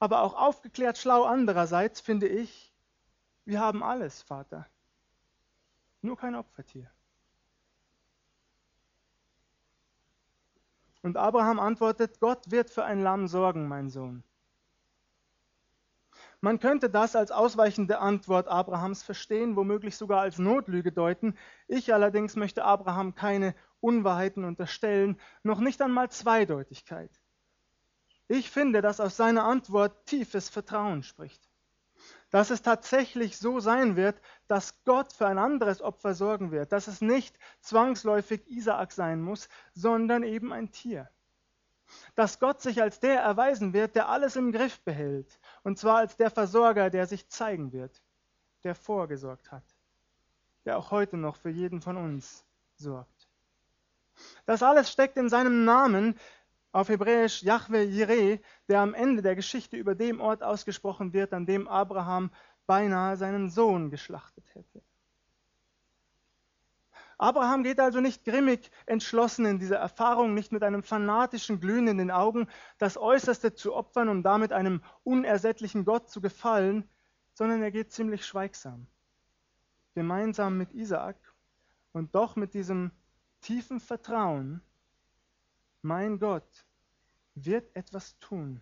aber 0.00 0.20
auch 0.20 0.34
aufgeklärt 0.34 0.98
schlau 0.98 1.24
andererseits, 1.24 2.02
finde 2.02 2.28
ich, 2.28 2.74
wir 3.46 3.60
haben 3.60 3.82
alles, 3.82 4.20
Vater, 4.20 4.66
nur 6.02 6.18
kein 6.18 6.34
Opfertier. 6.34 6.90
Und 11.00 11.16
Abraham 11.16 11.58
antwortet, 11.58 12.20
Gott 12.20 12.50
wird 12.50 12.68
für 12.68 12.84
ein 12.84 13.00
Lamm 13.00 13.28
sorgen, 13.28 13.66
mein 13.66 13.88
Sohn. 13.88 14.24
Man 16.40 16.60
könnte 16.60 16.88
das 16.88 17.16
als 17.16 17.32
ausweichende 17.32 17.98
Antwort 17.98 18.46
Abrahams 18.46 19.02
verstehen, 19.02 19.56
womöglich 19.56 19.96
sogar 19.96 20.20
als 20.20 20.38
Notlüge 20.38 20.92
deuten. 20.92 21.36
Ich 21.66 21.92
allerdings 21.92 22.36
möchte 22.36 22.64
Abraham 22.64 23.16
keine 23.16 23.56
Unwahrheiten 23.80 24.44
unterstellen, 24.44 25.20
noch 25.42 25.58
nicht 25.58 25.82
einmal 25.82 26.10
Zweideutigkeit. 26.10 27.10
Ich 28.28 28.50
finde, 28.50 28.82
dass 28.82 29.00
aus 29.00 29.16
seiner 29.16 29.44
Antwort 29.44 30.06
tiefes 30.06 30.48
Vertrauen 30.48 31.02
spricht. 31.02 31.42
Dass 32.30 32.50
es 32.50 32.62
tatsächlich 32.62 33.38
so 33.38 33.58
sein 33.58 33.96
wird, 33.96 34.20
dass 34.46 34.84
Gott 34.84 35.12
für 35.12 35.26
ein 35.26 35.38
anderes 35.38 35.80
Opfer 35.80 36.14
sorgen 36.14 36.52
wird, 36.52 36.70
dass 36.70 36.86
es 36.86 37.00
nicht 37.00 37.36
zwangsläufig 37.60 38.46
Isaak 38.46 38.92
sein 38.92 39.22
muss, 39.22 39.48
sondern 39.72 40.22
eben 40.22 40.52
ein 40.52 40.70
Tier 40.70 41.10
dass 42.14 42.38
Gott 42.38 42.60
sich 42.60 42.82
als 42.82 43.00
der 43.00 43.20
erweisen 43.20 43.72
wird, 43.72 43.94
der 43.94 44.08
alles 44.08 44.36
im 44.36 44.52
Griff 44.52 44.80
behält, 44.80 45.38
und 45.68 45.76
zwar 45.78 45.98
als 45.98 46.16
der 46.16 46.30
Versorger, 46.30 46.88
der 46.88 47.06
sich 47.06 47.28
zeigen 47.28 47.72
wird, 47.72 48.02
der 48.64 48.74
vorgesorgt 48.74 49.52
hat, 49.52 49.76
der 50.64 50.78
auch 50.78 50.90
heute 50.90 51.18
noch 51.18 51.36
für 51.36 51.50
jeden 51.50 51.82
von 51.82 51.98
uns 51.98 52.46
sorgt. 52.76 53.28
Das 54.46 54.62
alles 54.62 54.90
steckt 54.90 55.18
in 55.18 55.28
seinem 55.28 55.66
Namen, 55.66 56.18
auf 56.72 56.88
Hebräisch 56.88 57.42
Yahweh 57.42 57.84
Jireh, 57.84 58.40
der 58.68 58.80
am 58.80 58.94
Ende 58.94 59.20
der 59.20 59.36
Geschichte 59.36 59.76
über 59.76 59.94
dem 59.94 60.22
Ort 60.22 60.42
ausgesprochen 60.42 61.12
wird, 61.12 61.34
an 61.34 61.44
dem 61.44 61.68
Abraham 61.68 62.30
beinahe 62.66 63.18
seinen 63.18 63.50
Sohn 63.50 63.90
geschlachtet 63.90 64.46
hätte. 64.54 64.82
Abraham 67.18 67.64
geht 67.64 67.80
also 67.80 68.00
nicht 68.00 68.24
grimmig 68.24 68.70
entschlossen 68.86 69.44
in 69.44 69.58
diese 69.58 69.74
Erfahrung, 69.74 70.34
nicht 70.34 70.52
mit 70.52 70.62
einem 70.62 70.84
fanatischen 70.84 71.58
Glühen 71.58 71.88
in 71.88 71.98
den 71.98 72.12
Augen, 72.12 72.48
das 72.78 72.96
Äußerste 72.96 73.54
zu 73.54 73.74
opfern, 73.74 74.08
um 74.08 74.22
damit 74.22 74.52
einem 74.52 74.82
unersättlichen 75.02 75.84
Gott 75.84 76.08
zu 76.08 76.20
gefallen, 76.20 76.88
sondern 77.34 77.60
er 77.60 77.72
geht 77.72 77.92
ziemlich 77.92 78.24
schweigsam, 78.24 78.86
gemeinsam 79.94 80.58
mit 80.58 80.72
Isaak 80.72 81.16
und 81.92 82.14
doch 82.14 82.36
mit 82.36 82.54
diesem 82.54 82.92
tiefen 83.40 83.80
Vertrauen, 83.80 84.62
mein 85.82 86.20
Gott 86.20 86.66
wird 87.34 87.74
etwas 87.74 88.18
tun. 88.20 88.60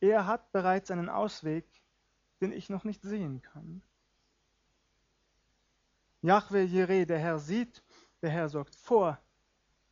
Er 0.00 0.26
hat 0.26 0.52
bereits 0.52 0.90
einen 0.90 1.08
Ausweg, 1.08 1.66
den 2.40 2.52
ich 2.52 2.68
noch 2.68 2.84
nicht 2.84 3.02
sehen 3.02 3.40
kann. 3.40 3.82
Yahweh 6.22 6.64
Jireh, 6.64 7.04
der 7.04 7.18
Herr 7.18 7.38
sieht, 7.38 7.82
der 8.22 8.30
Herr 8.30 8.48
sorgt 8.48 8.74
vor 8.74 9.18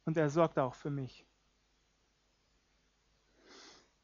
und 0.05 0.17
er 0.17 0.31
sorgt 0.31 0.59
auch 0.59 0.75
für 0.75 0.91
mich. 0.91 1.27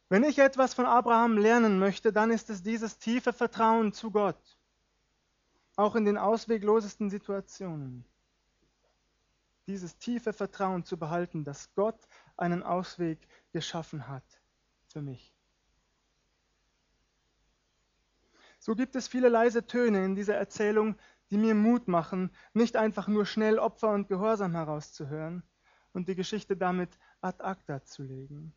Wenn 0.08 0.24
ich 0.24 0.38
etwas 0.38 0.74
von 0.74 0.84
Abraham 0.84 1.38
lernen 1.38 1.78
möchte, 1.78 2.12
dann 2.12 2.30
ist 2.30 2.50
es 2.50 2.62
dieses 2.62 2.98
tiefe 2.98 3.32
Vertrauen 3.32 3.92
zu 3.92 4.10
Gott, 4.10 4.58
auch 5.76 5.96
in 5.96 6.04
den 6.04 6.18
ausweglosesten 6.18 7.08
Situationen. 7.08 8.04
Dieses 9.66 9.96
tiefe 9.96 10.32
Vertrauen 10.32 10.84
zu 10.84 10.98
behalten, 10.98 11.44
dass 11.44 11.74
Gott 11.74 11.98
einen 12.36 12.62
Ausweg 12.62 13.26
geschaffen 13.52 14.06
hat 14.06 14.24
für 14.88 15.00
mich. 15.00 15.32
So 18.58 18.74
gibt 18.76 18.94
es 18.94 19.08
viele 19.08 19.28
leise 19.28 19.66
Töne 19.66 20.04
in 20.04 20.14
dieser 20.14 20.36
Erzählung, 20.36 20.96
die 21.32 21.38
mir 21.38 21.54
Mut 21.54 21.88
machen, 21.88 22.30
nicht 22.52 22.76
einfach 22.76 23.08
nur 23.08 23.24
schnell 23.24 23.58
Opfer 23.58 23.88
und 23.88 24.06
Gehorsam 24.06 24.52
herauszuhören 24.52 25.42
und 25.94 26.06
die 26.08 26.14
Geschichte 26.14 26.58
damit 26.58 26.98
ad 27.22 27.42
acta 27.42 27.82
zu 27.82 28.02
legen. 28.02 28.54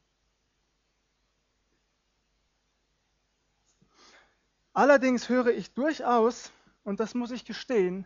Allerdings 4.73 5.29
höre 5.29 5.47
ich 5.47 5.73
durchaus, 5.73 6.51
und 6.83 6.99
das 6.99 7.13
muss 7.13 7.31
ich 7.31 7.45
gestehen, 7.45 8.05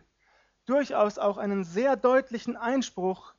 durchaus 0.66 1.18
auch 1.18 1.36
einen 1.36 1.64
sehr 1.64 1.96
deutlichen 1.96 2.56
Einspruch 2.56 3.34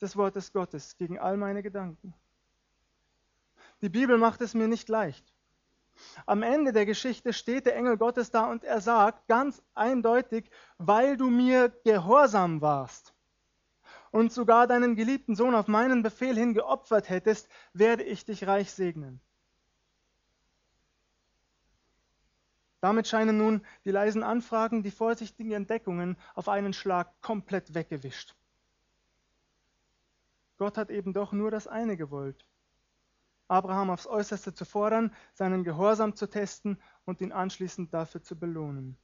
des 0.00 0.16
Wortes 0.16 0.50
Gottes 0.50 0.96
gegen 0.96 1.18
all 1.18 1.36
meine 1.36 1.62
Gedanken. 1.62 2.14
Die 3.82 3.90
Bibel 3.90 4.16
macht 4.16 4.40
es 4.40 4.54
mir 4.54 4.66
nicht 4.66 4.88
leicht. 4.88 5.35
Am 6.26 6.42
Ende 6.42 6.72
der 6.72 6.86
Geschichte 6.86 7.32
steht 7.32 7.66
der 7.66 7.76
Engel 7.76 7.96
Gottes 7.96 8.30
da 8.30 8.50
und 8.50 8.64
er 8.64 8.80
sagt 8.80 9.26
ganz 9.28 9.62
eindeutig, 9.74 10.50
weil 10.78 11.16
du 11.16 11.30
mir 11.30 11.68
gehorsam 11.84 12.60
warst 12.60 13.14
und 14.10 14.32
sogar 14.32 14.66
deinen 14.66 14.96
geliebten 14.96 15.36
Sohn 15.36 15.54
auf 15.54 15.68
meinen 15.68 16.02
Befehl 16.02 16.36
hin 16.36 16.54
geopfert 16.54 17.08
hättest, 17.08 17.48
werde 17.72 18.02
ich 18.02 18.24
dich 18.24 18.46
reich 18.46 18.72
segnen. 18.72 19.20
Damit 22.80 23.08
scheinen 23.08 23.38
nun 23.38 23.66
die 23.84 23.90
leisen 23.90 24.22
Anfragen, 24.22 24.82
die 24.82 24.90
vorsichtigen 24.90 25.52
Entdeckungen 25.52 26.16
auf 26.34 26.48
einen 26.48 26.72
Schlag 26.72 27.20
komplett 27.20 27.74
weggewischt. 27.74 28.36
Gott 30.56 30.78
hat 30.78 30.90
eben 30.90 31.12
doch 31.12 31.32
nur 31.32 31.50
das 31.50 31.66
eine 31.66 31.96
gewollt, 31.96 32.46
Abraham 33.48 33.90
aufs 33.90 34.06
äußerste 34.06 34.54
zu 34.54 34.64
fordern, 34.64 35.14
seinen 35.34 35.64
Gehorsam 35.64 36.16
zu 36.16 36.26
testen 36.26 36.80
und 37.04 37.20
ihn 37.20 37.32
anschließend 37.32 37.94
dafür 37.94 38.22
zu 38.22 38.36
belohnen. 38.36 38.96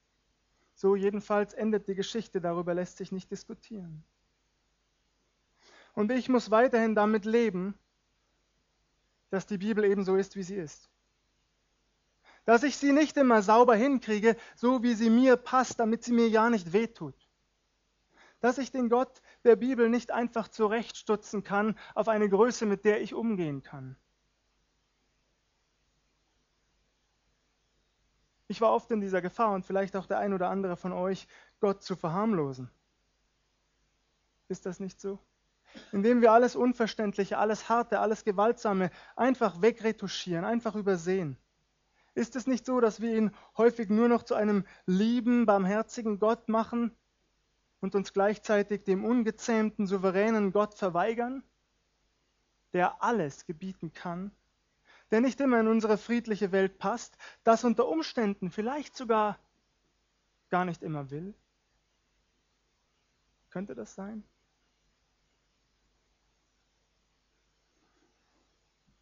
So 0.75 0.97
jedenfalls 0.97 1.55
endet 1.55 1.89
die 1.89 1.95
Geschichte, 1.95 2.41
darüber 2.41 2.75
lässt 2.75 2.97
sich 2.97 3.13
nicht 3.13 3.31
diskutieren. 3.31 4.05
Und 5.95 6.11
ich 6.11 6.29
muss 6.29 6.51
weiterhin 6.51 6.95
damit 6.95 7.25
leben, 7.25 7.79
dass 9.31 9.47
die 9.47 9.59
Bibel 9.59 9.85
ebenso 9.85 10.17
ist, 10.17 10.37
wie 10.37 10.43
sie 10.43 10.57
ist. 10.57 10.91
Dass 12.45 12.65
ich 12.65 12.77
sie 12.77 12.93
nicht 12.93 13.17
immer 13.17 13.43
sauber 13.43 13.77
hinkriege, 13.77 14.37
so 14.57 14.83
wie 14.83 14.95
sie 14.95 15.11
mir 15.11 15.37
passt, 15.37 15.79
damit 15.79 16.03
sie 16.03 16.13
mir 16.13 16.29
ja 16.29 16.51
nicht 16.51 16.73
wehtut. 16.73 17.15
Dass 18.41 18.59
ich 18.59 18.73
den 18.73 18.89
Gott 18.89 19.23
der 19.45 19.55
Bibel 19.55 19.89
nicht 19.89 20.11
einfach 20.11 20.49
zurechtstutzen 20.49 21.45
kann 21.45 21.79
auf 21.95 22.09
eine 22.09 22.29
Größe, 22.29 22.67
mit 22.67 22.85
der 22.85 23.01
ich 23.01 23.15
umgehen 23.15 23.63
kann. 23.63 23.97
Ich 28.53 28.61
war 28.61 28.75
oft 28.75 28.91
in 28.91 29.01
dieser 29.01 29.23
Gefahr 29.23 29.55
und 29.55 29.65
vielleicht 29.65 29.97
auch 29.97 30.05
der 30.05 30.19
ein 30.19 30.35
oder 30.35 30.51
andere 30.51 30.77
von 30.77 30.93
euch, 30.93 31.27
Gott 31.61 31.83
zu 31.83 31.97
verharmlosen. 31.97 32.71
Ist 34.49 34.67
das 34.67 34.79
nicht 34.79 35.01
so? 35.01 35.19
Indem 35.91 36.21
wir 36.21 36.33
alles 36.33 36.55
Unverständliche, 36.55 37.39
alles 37.39 37.71
Harte, 37.71 38.01
alles 38.01 38.25
Gewaltsame 38.25 38.91
einfach 39.17 39.63
wegretuschieren, 39.63 40.45
einfach 40.45 40.75
übersehen. 40.75 41.39
Ist 42.13 42.37
es 42.37 42.47
nicht 42.47 42.67
so, 42.67 42.79
dass 42.83 43.01
wir 43.01 43.17
ihn 43.17 43.35
häufig 43.57 43.89
nur 43.89 44.09
noch 44.09 44.23
zu 44.23 44.35
einem 44.35 44.67
lieben, 44.85 45.47
barmherzigen 45.47 46.19
Gott 46.19 46.51
machen 46.51 46.95
und 47.81 47.95
uns 47.95 48.13
gleichzeitig 48.13 48.85
dem 48.85 49.03
ungezähmten, 49.03 49.87
souveränen 49.87 50.53
Gott 50.53 50.75
verweigern, 50.75 51.43
der 52.75 53.03
alles 53.03 53.47
gebieten 53.47 53.95
kann 53.95 54.31
der 55.13 55.21
nicht 55.21 55.41
immer 55.41 55.61
in 55.61 55.69
unsere 55.69 55.99
friedliche 55.99 56.51
Welt 56.51 56.79
passt, 56.79 57.17
das 57.45 57.63
unter 57.63 57.87
Umständen 57.87 58.51
vielleicht 58.51 58.97
sogar 58.97 59.39
gar 60.49 60.65
nicht 60.65 60.83
immer 60.83 61.11
will? 61.11 61.35
Könnte 63.51 63.75
das 63.75 63.95
sein? 63.95 64.25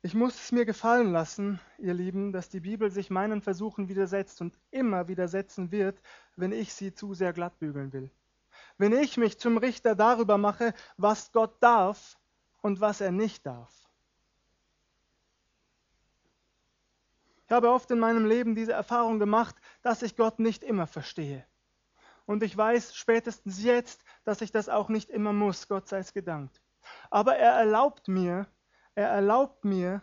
Ich 0.03 0.15
muss 0.15 0.35
es 0.35 0.51
mir 0.51 0.65
gefallen 0.65 1.13
lassen, 1.13 1.61
ihr 1.79 1.95
Lieben, 1.95 2.33
dass 2.33 2.49
die 2.49 2.61
Bibel 2.61 2.91
sich 2.91 3.11
meinen 3.11 3.43
Versuchen 3.43 3.89
widersetzt 3.89 4.41
und 4.41 4.59
immer 4.71 5.09
widersetzen 5.09 5.71
wird, 5.71 6.01
wenn 6.37 6.53
ich 6.53 6.73
sie 6.73 6.93
zu 6.93 7.15
sehr 7.15 7.33
glattbügeln 7.33 7.93
will. 7.93 8.11
Wenn 8.79 8.93
ich 8.93 9.17
mich 9.17 9.39
zum 9.39 9.59
Richter 9.59 9.95
darüber 9.95 10.39
mache, 10.39 10.75
was 10.97 11.33
Gott 11.33 11.63
darf 11.63 12.19
und 12.63 12.81
was 12.81 13.01
er 13.01 13.13
nicht 13.13 13.47
darf. 13.47 13.80
Ich 17.51 17.53
habe 17.53 17.73
oft 17.73 17.91
in 17.91 17.99
meinem 17.99 18.27
Leben 18.27 18.55
diese 18.55 18.75
Erfahrung 18.75 19.19
gemacht, 19.19 19.57
dass 19.83 20.03
ich 20.03 20.17
Gott 20.17 20.39
nicht 20.39 20.63
immer 20.63 20.87
verstehe. 20.87 21.45
Und 22.25 22.45
ich 22.45 22.57
weiß 22.57 22.95
spätestens 22.95 23.61
jetzt, 23.65 24.05
dass 24.23 24.41
ich 24.41 24.53
das 24.53 24.69
auch 24.69 24.89
nicht 24.89 25.11
immer 25.11 25.33
muss, 25.33 25.67
Gott 25.67 25.89
sei 25.89 25.99
es 25.99 26.13
gedankt. 26.13 26.63
Aber 27.11 27.35
er 27.35 27.55
erlaubt 27.55 28.07
mir, 28.07 28.47
er 28.95 29.09
erlaubt 29.09 29.65
mir, 29.65 30.01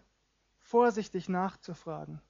vorsichtig 0.60 1.30
nachzufragen. 1.30 2.22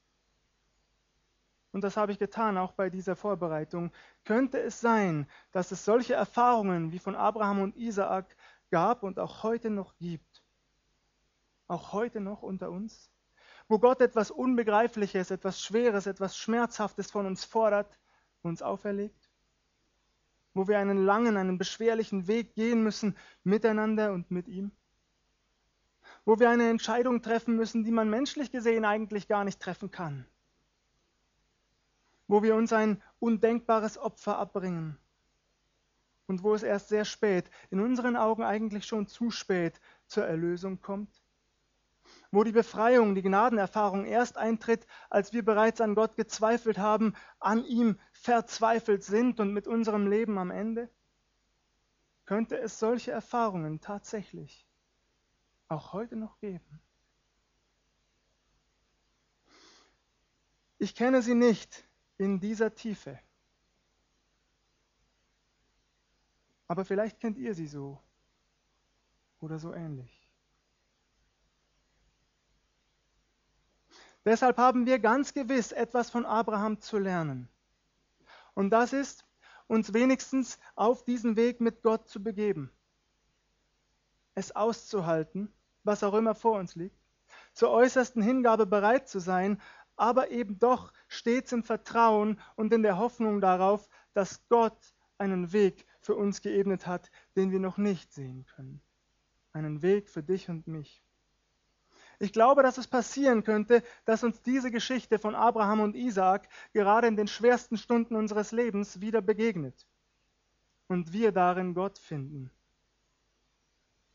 Und 1.71 1.81
das 1.81 1.97
habe 1.97 2.11
ich 2.11 2.19
getan, 2.19 2.55
auch 2.59 2.73
bei 2.73 2.91
dieser 2.91 3.15
Vorbereitung. 3.15 3.91
Könnte 4.23 4.61
es 4.61 4.81
sein, 4.81 5.27
dass 5.51 5.71
es 5.71 5.83
solche 5.83 6.13
Erfahrungen 6.13 6.91
wie 6.91 6.99
von 6.99 7.15
Abraham 7.15 7.61
und 7.63 7.75
Isaak 7.75 8.37
gab 8.69 9.01
und 9.01 9.17
auch 9.17 9.41
heute 9.41 9.71
noch 9.71 9.97
gibt? 9.97 10.43
Auch 11.67 11.91
heute 11.91 12.19
noch 12.21 12.43
unter 12.43 12.69
uns? 12.69 13.09
Wo 13.67 13.79
Gott 13.79 14.01
etwas 14.01 14.31
Unbegreifliches, 14.31 15.31
etwas 15.31 15.61
Schweres, 15.61 16.05
etwas 16.05 16.37
Schmerzhaftes 16.37 17.11
von 17.11 17.25
uns 17.25 17.43
fordert, 17.43 17.99
uns 18.41 18.61
auferlegt? 18.61 19.29
Wo 20.53 20.67
wir 20.67 20.79
einen 20.79 21.05
langen, 21.05 21.37
einen 21.37 21.57
beschwerlichen 21.57 22.27
Weg 22.27 22.55
gehen 22.55 22.83
müssen, 22.83 23.15
miteinander 23.43 24.13
und 24.13 24.31
mit 24.31 24.47
ihm? 24.47 24.71
wo 26.27 26.39
wir 26.39 26.49
eine 26.49 26.69
Entscheidung 26.69 27.21
treffen 27.21 27.55
müssen, 27.55 27.85
die 27.85 27.91
man 27.91 28.09
menschlich 28.09 28.51
gesehen 28.51 28.83
eigentlich 28.83 29.29
gar 29.29 29.45
nicht 29.45 29.61
treffen 29.61 29.91
kann, 29.91 30.25
wo 32.27 32.43
wir 32.43 32.53
uns 32.53 32.73
ein 32.73 33.01
undenkbares 33.19 33.97
Opfer 33.97 34.37
abbringen 34.37 34.97
und 36.27 36.43
wo 36.43 36.53
es 36.53 36.63
erst 36.63 36.89
sehr 36.89 37.05
spät, 37.05 37.49
in 37.69 37.79
unseren 37.79 38.17
Augen 38.17 38.43
eigentlich 38.43 38.85
schon 38.85 39.07
zu 39.07 39.31
spät, 39.31 39.79
zur 40.07 40.25
Erlösung 40.25 40.81
kommt, 40.81 41.23
wo 42.31 42.43
die 42.43 42.51
Befreiung, 42.51 43.15
die 43.15 43.21
Gnadenerfahrung 43.21 44.05
erst 44.05 44.37
eintritt, 44.37 44.85
als 45.09 45.33
wir 45.33 45.43
bereits 45.43 45.81
an 45.81 45.95
Gott 45.95 46.15
gezweifelt 46.15 46.77
haben, 46.77 47.13
an 47.39 47.63
ihm 47.65 47.99
verzweifelt 48.11 49.03
sind 49.03 49.39
und 49.39 49.53
mit 49.53 49.67
unserem 49.67 50.07
Leben 50.07 50.37
am 50.37 50.51
Ende? 50.51 50.89
Könnte 52.25 52.57
es 52.59 52.79
solche 52.79 53.11
Erfahrungen 53.11 53.79
tatsächlich 53.79 54.67
auch 55.69 55.93
heute 55.93 56.15
noch 56.15 56.39
geben. 56.39 56.81
Ich 60.79 60.95
kenne 60.95 61.21
sie 61.21 61.33
nicht 61.33 61.87
in 62.17 62.39
dieser 62.39 62.73
Tiefe. 62.73 63.19
Aber 66.67 66.85
vielleicht 66.85 67.19
kennt 67.19 67.37
ihr 67.37 67.55
sie 67.55 67.67
so 67.67 68.01
oder 69.39 69.57
so 69.57 69.73
ähnlich. 69.73 70.16
Deshalb 74.27 74.57
haben 74.57 74.85
wir 74.85 74.99
ganz 74.99 75.33
gewiss 75.33 75.71
etwas 75.71 76.09
von 76.09 76.25
Abraham 76.25 76.81
zu 76.81 76.97
lernen. 76.97 77.47
Und 78.55 78.71
das 78.71 78.91
ist, 78.91 79.25
uns 79.67 79.93
wenigstens 79.93 80.59
auf 80.75 81.05
diesen 81.05 81.37
Weg 81.37 81.61
mit 81.61 81.81
Gott 81.81 82.09
zu 82.09 82.21
begeben. 82.21 82.69
Es 84.35 84.53
auszuhalten, 84.53 85.53
was 85.85 86.03
auch 86.03 86.13
immer 86.13 86.35
vor 86.35 86.59
uns 86.59 86.75
liegt, 86.75 86.99
zur 87.53 87.71
äußersten 87.71 88.21
Hingabe 88.21 88.65
bereit 88.65 89.07
zu 89.07 89.19
sein, 89.19 89.61
aber 89.95 90.29
eben 90.29 90.59
doch 90.59 90.91
stets 91.07 91.53
im 91.53 91.63
Vertrauen 91.63 92.37
und 92.57 92.73
in 92.73 92.83
der 92.83 92.97
Hoffnung 92.97 93.39
darauf, 93.39 93.87
dass 94.13 94.45
Gott 94.49 94.93
einen 95.17 95.53
Weg 95.53 95.85
für 96.01 96.15
uns 96.15 96.41
geebnet 96.41 96.85
hat, 96.85 97.11
den 97.37 97.51
wir 97.51 97.61
noch 97.61 97.77
nicht 97.77 98.11
sehen 98.11 98.45
können. 98.45 98.81
Einen 99.53 99.81
Weg 99.81 100.09
für 100.09 100.21
dich 100.21 100.49
und 100.49 100.67
mich. 100.67 101.01
Ich 102.19 102.33
glaube, 102.33 102.63
dass 102.63 102.77
es 102.77 102.87
passieren 102.87 103.43
könnte, 103.43 103.83
dass 104.05 104.23
uns 104.23 104.41
diese 104.41 104.71
Geschichte 104.71 105.19
von 105.19 105.35
Abraham 105.35 105.81
und 105.81 105.95
Isaak 105.95 106.49
gerade 106.73 107.07
in 107.07 107.15
den 107.15 107.27
schwersten 107.27 107.77
Stunden 107.77 108.15
unseres 108.15 108.51
Lebens 108.51 109.01
wieder 109.01 109.21
begegnet 109.21 109.85
und 110.87 111.13
wir 111.13 111.31
darin 111.31 111.73
Gott 111.73 111.99
finden 111.99 112.51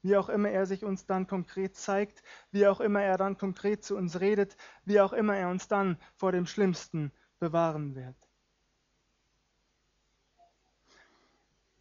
wie 0.02 0.16
auch 0.16 0.28
immer 0.28 0.50
er 0.50 0.66
sich 0.66 0.84
uns 0.84 1.06
dann 1.06 1.26
konkret 1.26 1.76
zeigt, 1.76 2.22
wie 2.50 2.66
auch 2.66 2.80
immer 2.80 3.00
er 3.00 3.16
dann 3.16 3.38
konkret 3.38 3.84
zu 3.84 3.96
uns 3.96 4.20
redet, 4.20 4.56
wie 4.84 5.00
auch 5.00 5.12
immer 5.12 5.36
er 5.36 5.48
uns 5.48 5.68
dann 5.68 5.96
vor 6.16 6.32
dem 6.32 6.46
Schlimmsten 6.46 7.12
bewahren 7.38 7.94
wird. 7.94 8.16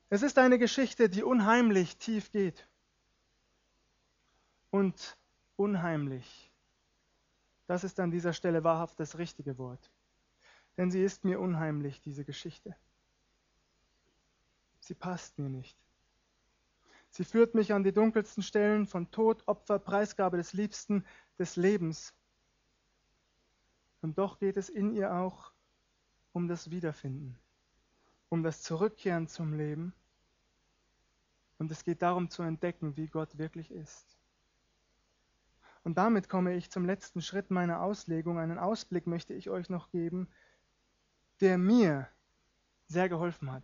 Es 0.09 0.23
ist 0.23 0.37
eine 0.37 0.59
Geschichte, 0.59 1.09
die 1.09 1.23
unheimlich 1.23 1.97
tief 1.97 2.31
geht. 2.31 2.67
Und 4.69 5.17
unheimlich, 5.61 6.51
das 7.67 7.83
ist 7.83 7.99
an 7.99 8.11
dieser 8.11 8.33
Stelle 8.33 8.63
wahrhaft 8.63 8.99
das 8.99 9.17
richtige 9.17 9.57
Wort. 9.57 9.91
Denn 10.77 10.89
sie 10.89 11.03
ist 11.03 11.23
mir 11.23 11.39
unheimlich, 11.39 12.01
diese 12.01 12.25
Geschichte. 12.25 12.75
Sie 14.79 14.95
passt 14.95 15.37
mir 15.37 15.49
nicht. 15.49 15.77
Sie 17.11 17.23
führt 17.23 17.55
mich 17.55 17.73
an 17.73 17.83
die 17.83 17.93
dunkelsten 17.93 18.41
Stellen 18.41 18.87
von 18.87 19.11
Tod, 19.11 19.43
Opfer, 19.47 19.79
Preisgabe 19.79 20.37
des 20.37 20.53
Liebsten, 20.53 21.05
des 21.37 21.55
Lebens. 21.55 22.13
Und 24.01 24.17
doch 24.17 24.39
geht 24.39 24.57
es 24.57 24.69
in 24.69 24.95
ihr 24.95 25.13
auch 25.13 25.51
um 26.33 26.47
das 26.47 26.71
Wiederfinden, 26.71 27.37
um 28.29 28.43
das 28.43 28.63
Zurückkehren 28.63 29.27
zum 29.27 29.53
Leben. 29.53 29.93
Und 31.59 31.69
es 31.71 31.83
geht 31.83 32.01
darum 32.01 32.29
zu 32.29 32.41
entdecken, 32.41 32.97
wie 32.97 33.07
Gott 33.07 33.37
wirklich 33.37 33.69
ist. 33.71 34.17
Und 35.83 35.97
damit 35.97 36.29
komme 36.29 36.55
ich 36.55 36.69
zum 36.69 36.85
letzten 36.85 37.21
Schritt 37.21 37.49
meiner 37.49 37.81
Auslegung. 37.81 38.37
Einen 38.37 38.59
Ausblick 38.59 39.07
möchte 39.07 39.33
ich 39.33 39.49
euch 39.49 39.69
noch 39.69 39.89
geben, 39.89 40.27
der 41.39 41.57
mir 41.57 42.07
sehr 42.87 43.09
geholfen 43.09 43.51
hat. 43.51 43.63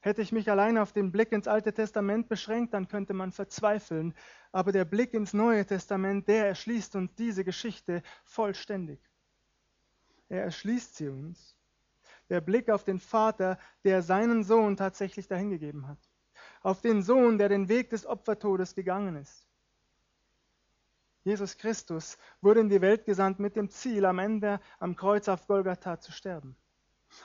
Hätte 0.00 0.22
ich 0.22 0.30
mich 0.30 0.50
allein 0.50 0.78
auf 0.78 0.92
den 0.92 1.10
Blick 1.10 1.32
ins 1.32 1.48
Alte 1.48 1.72
Testament 1.72 2.28
beschränkt, 2.28 2.74
dann 2.74 2.86
könnte 2.86 3.14
man 3.14 3.32
verzweifeln. 3.32 4.14
Aber 4.52 4.70
der 4.72 4.84
Blick 4.84 5.14
ins 5.14 5.32
Neue 5.32 5.64
Testament, 5.64 6.28
der 6.28 6.48
erschließt 6.48 6.94
uns 6.96 7.14
diese 7.14 7.44
Geschichte 7.44 8.02
vollständig. 8.24 9.00
Er 10.28 10.44
erschließt 10.44 10.96
sie 10.96 11.08
uns. 11.08 11.56
Der 12.28 12.40
Blick 12.40 12.68
auf 12.70 12.84
den 12.84 12.98
Vater, 12.98 13.58
der 13.84 14.02
seinen 14.02 14.44
Sohn 14.44 14.76
tatsächlich 14.76 15.28
dahingegeben 15.28 15.88
hat. 15.88 15.98
Auf 16.60 16.80
den 16.82 17.02
Sohn, 17.02 17.38
der 17.38 17.48
den 17.48 17.68
Weg 17.68 17.90
des 17.90 18.04
Opfertodes 18.06 18.74
gegangen 18.74 19.16
ist. 19.16 19.46
Jesus 21.26 21.58
Christus 21.58 22.18
wurde 22.40 22.60
in 22.60 22.68
die 22.68 22.80
Welt 22.80 23.04
gesandt 23.04 23.40
mit 23.40 23.56
dem 23.56 23.68
Ziel, 23.68 24.04
am 24.04 24.20
Ende 24.20 24.60
am 24.78 24.94
Kreuz 24.94 25.26
auf 25.26 25.48
Golgatha 25.48 25.98
zu 25.98 26.12
sterben. 26.12 26.54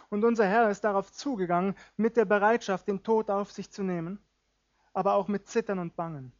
Und 0.09 0.25
unser 0.25 0.47
Herr 0.47 0.71
ist 0.71 0.83
darauf 0.83 1.11
zugegangen 1.11 1.75
mit 1.97 2.17
der 2.17 2.25
Bereitschaft, 2.25 2.87
den 2.87 3.03
Tod 3.03 3.29
auf 3.29 3.51
sich 3.51 3.69
zu 3.69 3.83
nehmen, 3.83 4.17
aber 4.91 5.13
auch 5.13 5.27
mit 5.27 5.47
Zittern 5.47 5.77
und 5.77 5.95
Bangen. 5.95 6.33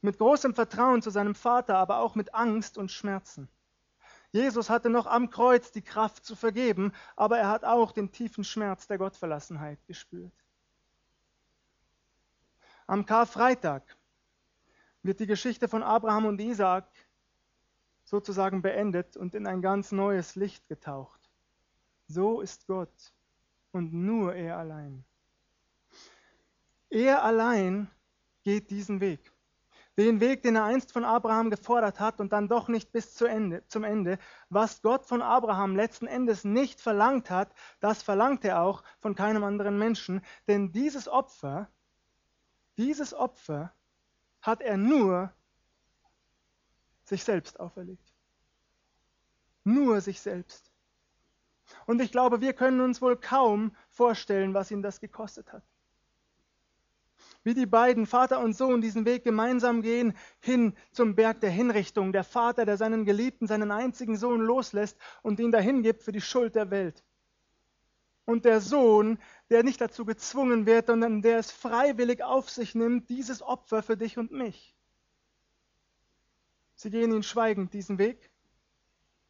Mit 0.00 0.16
großem 0.16 0.54
Vertrauen 0.54 1.02
zu 1.02 1.10
seinem 1.10 1.34
Vater, 1.34 1.76
aber 1.76 1.98
auch 1.98 2.14
mit 2.14 2.32
Angst 2.32 2.78
und 2.78 2.90
Schmerzen. 2.90 3.50
Jesus 4.32 4.70
hatte 4.70 4.88
noch 4.88 5.06
am 5.06 5.28
Kreuz 5.28 5.72
die 5.72 5.82
Kraft 5.82 6.24
zu 6.24 6.34
vergeben, 6.34 6.92
aber 7.14 7.36
er 7.36 7.50
hat 7.50 7.64
auch 7.64 7.92
den 7.92 8.10
tiefen 8.10 8.42
Schmerz 8.42 8.86
der 8.86 8.96
Gottverlassenheit 8.96 9.86
gespürt. 9.86 10.32
Am 12.86 13.04
Karfreitag 13.04 13.82
wird 15.02 15.20
die 15.20 15.26
Geschichte 15.26 15.68
von 15.68 15.82
Abraham 15.82 16.26
und 16.26 16.40
Isaak 16.40 16.88
sozusagen 18.04 18.62
beendet 18.62 19.16
und 19.16 19.34
in 19.34 19.46
ein 19.46 19.62
ganz 19.62 19.92
neues 19.92 20.34
Licht 20.34 20.68
getaucht. 20.68 21.20
So 22.06 22.40
ist 22.40 22.66
Gott 22.66 23.12
und 23.72 23.92
nur 23.92 24.34
er 24.34 24.58
allein. 24.58 25.04
Er 26.90 27.22
allein 27.22 27.88
geht 28.42 28.70
diesen 28.70 29.00
Weg. 29.00 29.32
Den 29.96 30.20
Weg, 30.20 30.42
den 30.42 30.56
er 30.56 30.64
einst 30.64 30.92
von 30.92 31.04
Abraham 31.04 31.50
gefordert 31.50 32.00
hat 32.00 32.20
und 32.20 32.32
dann 32.32 32.48
doch 32.48 32.68
nicht 32.68 32.90
bis 32.90 33.14
zu 33.14 33.26
Ende, 33.26 33.64
zum 33.68 33.84
Ende. 33.84 34.18
Was 34.48 34.82
Gott 34.82 35.06
von 35.06 35.20
Abraham 35.20 35.76
letzten 35.76 36.06
Endes 36.06 36.42
nicht 36.42 36.80
verlangt 36.80 37.30
hat, 37.30 37.54
das 37.80 38.02
verlangt 38.02 38.44
er 38.44 38.62
auch 38.62 38.82
von 38.98 39.14
keinem 39.14 39.44
anderen 39.44 39.78
Menschen. 39.78 40.22
Denn 40.48 40.72
dieses 40.72 41.06
Opfer, 41.06 41.68
dieses 42.76 43.14
Opfer 43.14 43.72
hat 44.42 44.60
er 44.60 44.76
nur 44.76 45.32
sich 47.04 47.24
selbst 47.24 47.58
auferlegt. 47.60 48.12
Nur 49.64 50.00
sich 50.00 50.20
selbst. 50.20 50.70
Und 51.86 52.00
ich 52.00 52.12
glaube, 52.12 52.40
wir 52.40 52.52
können 52.52 52.80
uns 52.80 53.02
wohl 53.02 53.16
kaum 53.16 53.76
vorstellen, 53.88 54.54
was 54.54 54.70
ihn 54.70 54.82
das 54.82 55.00
gekostet 55.00 55.52
hat. 55.52 55.62
Wie 57.42 57.54
die 57.54 57.66
beiden, 57.66 58.06
Vater 58.06 58.40
und 58.40 58.54
Sohn, 58.54 58.80
diesen 58.80 59.06
Weg 59.06 59.24
gemeinsam 59.24 59.82
gehen 59.82 60.14
hin 60.40 60.74
zum 60.92 61.14
Berg 61.14 61.40
der 61.40 61.50
Hinrichtung. 61.50 62.12
Der 62.12 62.24
Vater, 62.24 62.66
der 62.66 62.76
seinen 62.76 63.04
Geliebten, 63.04 63.46
seinen 63.46 63.70
einzigen 63.70 64.16
Sohn 64.16 64.40
loslässt 64.40 64.98
und 65.22 65.40
ihn 65.40 65.52
dahin 65.52 65.82
gibt 65.82 66.02
für 66.02 66.12
die 66.12 66.20
Schuld 66.20 66.54
der 66.54 66.70
Welt. 66.70 67.02
Und 68.30 68.44
der 68.44 68.60
Sohn, 68.60 69.18
der 69.50 69.64
nicht 69.64 69.80
dazu 69.80 70.04
gezwungen 70.04 70.64
wird, 70.64 70.86
sondern 70.86 71.20
der 71.20 71.38
es 71.38 71.50
freiwillig 71.50 72.22
auf 72.22 72.48
sich 72.48 72.76
nimmt, 72.76 73.08
dieses 73.08 73.42
Opfer 73.42 73.82
für 73.82 73.96
dich 73.96 74.18
und 74.18 74.30
mich. 74.30 74.76
Sie 76.76 76.90
gehen 76.90 77.12
ihn 77.12 77.24
schweigend 77.24 77.74
diesen 77.74 77.98
Weg 77.98 78.30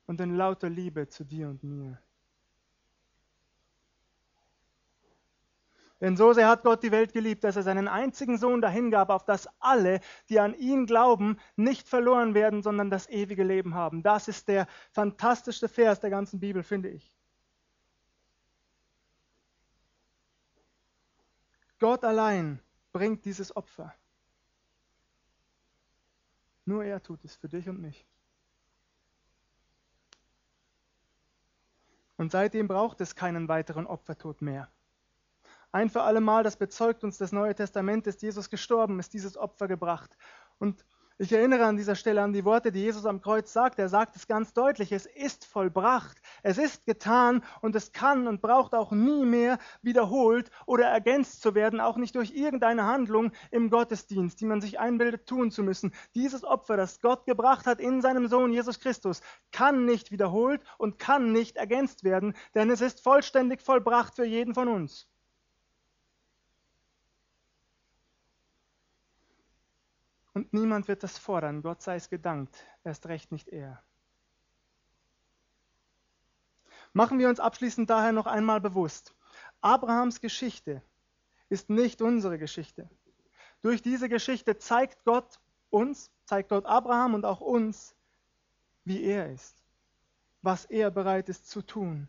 und 0.06 0.20
in 0.20 0.36
lauter 0.36 0.68
Liebe 0.68 1.08
zu 1.08 1.24
dir 1.24 1.48
und 1.48 1.64
mir. 1.64 1.98
Denn 6.02 6.18
so 6.18 6.34
sehr 6.34 6.48
hat 6.48 6.62
Gott 6.62 6.82
die 6.82 6.92
Welt 6.92 7.14
geliebt, 7.14 7.42
dass 7.42 7.56
er 7.56 7.62
seinen 7.62 7.88
einzigen 7.88 8.36
Sohn 8.36 8.60
dahingab, 8.60 9.08
auf 9.08 9.24
dass 9.24 9.48
alle, 9.60 10.00
die 10.28 10.40
an 10.40 10.52
ihn 10.52 10.84
glauben, 10.84 11.38
nicht 11.56 11.88
verloren 11.88 12.34
werden, 12.34 12.62
sondern 12.62 12.90
das 12.90 13.08
ewige 13.08 13.44
Leben 13.44 13.74
haben. 13.74 14.02
Das 14.02 14.28
ist 14.28 14.48
der 14.48 14.66
fantastischste 14.92 15.68
Vers 15.70 16.00
der 16.00 16.10
ganzen 16.10 16.38
Bibel, 16.38 16.62
finde 16.62 16.90
ich. 16.90 17.19
Gott 21.80 22.04
allein 22.04 22.60
bringt 22.92 23.24
dieses 23.24 23.56
Opfer. 23.56 23.94
Nur 26.66 26.84
er 26.84 27.02
tut 27.02 27.24
es 27.24 27.34
für 27.34 27.48
dich 27.48 27.68
und 27.68 27.80
mich. 27.80 28.06
Und 32.16 32.30
seitdem 32.30 32.68
braucht 32.68 33.00
es 33.00 33.16
keinen 33.16 33.48
weiteren 33.48 33.86
Opfertod 33.86 34.42
mehr. 34.42 34.70
Ein 35.72 35.88
für 35.88 36.02
alle 36.02 36.20
Mal, 36.20 36.44
das 36.44 36.56
bezeugt 36.56 37.02
uns 37.02 37.16
das 37.16 37.32
Neue 37.32 37.54
Testament, 37.54 38.06
ist 38.06 38.20
Jesus 38.22 38.50
gestorben, 38.50 38.98
ist 38.98 39.14
dieses 39.14 39.38
Opfer 39.38 39.66
gebracht. 39.66 40.16
Und 40.58 40.84
ich 41.22 41.32
erinnere 41.32 41.66
an 41.66 41.76
dieser 41.76 41.96
Stelle 41.96 42.22
an 42.22 42.32
die 42.32 42.46
Worte, 42.46 42.72
die 42.72 42.80
Jesus 42.80 43.04
am 43.04 43.20
Kreuz 43.20 43.52
sagt. 43.52 43.78
Er 43.78 43.90
sagt 43.90 44.16
es 44.16 44.26
ganz 44.26 44.54
deutlich, 44.54 44.90
es 44.90 45.04
ist 45.04 45.44
vollbracht, 45.44 46.16
es 46.42 46.56
ist 46.56 46.86
getan 46.86 47.44
und 47.60 47.76
es 47.76 47.92
kann 47.92 48.26
und 48.26 48.40
braucht 48.40 48.74
auch 48.74 48.90
nie 48.90 49.26
mehr 49.26 49.58
wiederholt 49.82 50.50
oder 50.64 50.86
ergänzt 50.86 51.42
zu 51.42 51.54
werden, 51.54 51.78
auch 51.78 51.98
nicht 51.98 52.14
durch 52.14 52.30
irgendeine 52.30 52.86
Handlung 52.86 53.32
im 53.50 53.68
Gottesdienst, 53.68 54.40
die 54.40 54.46
man 54.46 54.62
sich 54.62 54.80
einbildet 54.80 55.26
tun 55.26 55.50
zu 55.50 55.62
müssen. 55.62 55.92
Dieses 56.14 56.42
Opfer, 56.42 56.78
das 56.78 57.02
Gott 57.02 57.26
gebracht 57.26 57.66
hat 57.66 57.80
in 57.80 58.00
seinem 58.00 58.26
Sohn 58.26 58.50
Jesus 58.50 58.80
Christus, 58.80 59.20
kann 59.52 59.84
nicht 59.84 60.12
wiederholt 60.12 60.62
und 60.78 60.98
kann 60.98 61.32
nicht 61.32 61.58
ergänzt 61.58 62.02
werden, 62.02 62.34
denn 62.54 62.70
es 62.70 62.80
ist 62.80 63.02
vollständig 63.02 63.60
vollbracht 63.60 64.16
für 64.16 64.24
jeden 64.24 64.54
von 64.54 64.68
uns. 64.68 65.09
Und 70.32 70.52
niemand 70.52 70.88
wird 70.88 71.02
das 71.02 71.18
fordern, 71.18 71.62
Gott 71.62 71.82
sei 71.82 71.96
es 71.96 72.08
gedankt, 72.08 72.64
erst 72.84 73.06
recht 73.06 73.32
nicht 73.32 73.48
er. 73.48 73.82
Machen 76.92 77.18
wir 77.18 77.28
uns 77.28 77.40
abschließend 77.40 77.88
daher 77.90 78.12
noch 78.12 78.26
einmal 78.26 78.60
bewusst, 78.60 79.14
Abrahams 79.60 80.20
Geschichte 80.20 80.82
ist 81.48 81.68
nicht 81.68 82.00
unsere 82.00 82.38
Geschichte. 82.38 82.88
Durch 83.62 83.82
diese 83.82 84.08
Geschichte 84.08 84.56
zeigt 84.56 85.04
Gott 85.04 85.40
uns, 85.68 86.10
zeigt 86.24 86.48
Gott 86.48 86.64
Abraham 86.64 87.14
und 87.14 87.24
auch 87.24 87.40
uns, 87.40 87.94
wie 88.84 89.02
er 89.02 89.32
ist, 89.32 89.62
was 90.42 90.64
er 90.64 90.90
bereit 90.90 91.28
ist 91.28 91.48
zu 91.48 91.62
tun. 91.62 92.08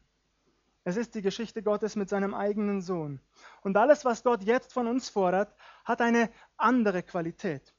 Es 0.83 0.97
ist 0.97 1.13
die 1.13 1.21
Geschichte 1.21 1.61
Gottes 1.61 1.95
mit 1.95 2.09
seinem 2.09 2.33
eigenen 2.33 2.81
Sohn. 2.81 3.19
Und 3.61 3.77
alles, 3.77 4.03
was 4.05 4.23
Gott 4.23 4.43
jetzt 4.43 4.73
von 4.73 4.87
uns 4.87 5.09
fordert, 5.09 5.53
hat 5.83 6.01
eine 6.01 6.31
andere 6.57 7.03
Qualität. 7.03 7.73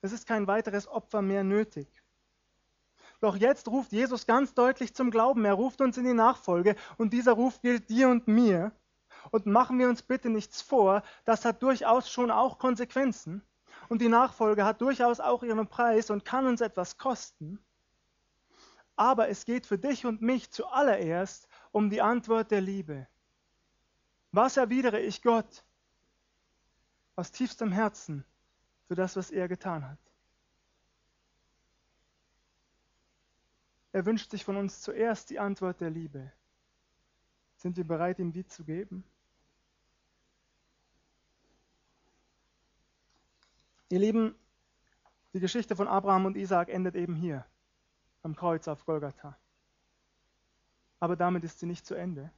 Es 0.00 0.12
ist 0.12 0.26
kein 0.26 0.46
weiteres 0.46 0.86
Opfer 0.86 1.22
mehr 1.22 1.42
nötig. 1.42 1.88
Doch 3.20 3.36
jetzt 3.36 3.66
ruft 3.66 3.90
Jesus 3.90 4.26
ganz 4.26 4.54
deutlich 4.54 4.94
zum 4.94 5.10
Glauben. 5.10 5.44
Er 5.44 5.54
ruft 5.54 5.80
uns 5.80 5.96
in 5.96 6.04
die 6.04 6.14
Nachfolge 6.14 6.76
und 6.98 7.12
dieser 7.12 7.32
Ruf 7.32 7.60
gilt 7.60 7.88
dir 7.88 8.08
und 8.08 8.28
mir. 8.28 8.72
Und 9.30 9.46
machen 9.46 9.78
wir 9.78 9.88
uns 9.88 10.02
bitte 10.02 10.30
nichts 10.30 10.62
vor, 10.62 11.02
das 11.24 11.44
hat 11.44 11.62
durchaus 11.62 12.08
schon 12.10 12.30
auch 12.30 12.58
Konsequenzen. 12.58 13.42
Und 13.88 14.00
die 14.00 14.08
Nachfolge 14.08 14.64
hat 14.64 14.80
durchaus 14.80 15.18
auch 15.18 15.42
ihren 15.42 15.66
Preis 15.66 16.10
und 16.10 16.24
kann 16.24 16.46
uns 16.46 16.60
etwas 16.60 16.96
kosten. 16.96 17.58
Aber 18.94 19.28
es 19.28 19.44
geht 19.44 19.66
für 19.66 19.78
dich 19.78 20.06
und 20.06 20.22
mich 20.22 20.50
zuallererst 20.50 21.48
um 21.72 21.90
die 21.90 22.00
Antwort 22.02 22.50
der 22.50 22.60
Liebe. 22.60 23.08
Was 24.30 24.56
erwidere 24.56 25.00
ich 25.00 25.22
Gott? 25.22 25.64
Aus 27.16 27.32
tiefstem 27.32 27.72
Herzen 27.72 28.24
für 28.88 28.94
das, 28.94 29.14
was 29.16 29.30
er 29.30 29.46
getan 29.48 29.86
hat. 29.86 29.98
Er 33.92 34.06
wünscht 34.06 34.30
sich 34.30 34.44
von 34.44 34.56
uns 34.56 34.80
zuerst 34.80 35.30
die 35.30 35.38
Antwort 35.38 35.80
der 35.80 35.90
Liebe. 35.90 36.32
Sind 37.56 37.76
wir 37.76 37.86
bereit, 37.86 38.18
ihm 38.18 38.32
die 38.32 38.46
zu 38.46 38.64
geben? 38.64 39.04
Ihr 43.90 43.98
Lieben, 43.98 44.34
die 45.32 45.40
Geschichte 45.40 45.76
von 45.76 45.88
Abraham 45.88 46.26
und 46.26 46.36
Isaak 46.36 46.68
endet 46.68 46.94
eben 46.94 47.14
hier, 47.14 47.44
am 48.22 48.36
Kreuz 48.36 48.68
auf 48.68 48.84
Golgatha. 48.84 49.36
Aber 51.00 51.16
damit 51.16 51.44
ist 51.44 51.58
sie 51.58 51.66
nicht 51.66 51.86
zu 51.86 51.94
Ende. 51.94 52.30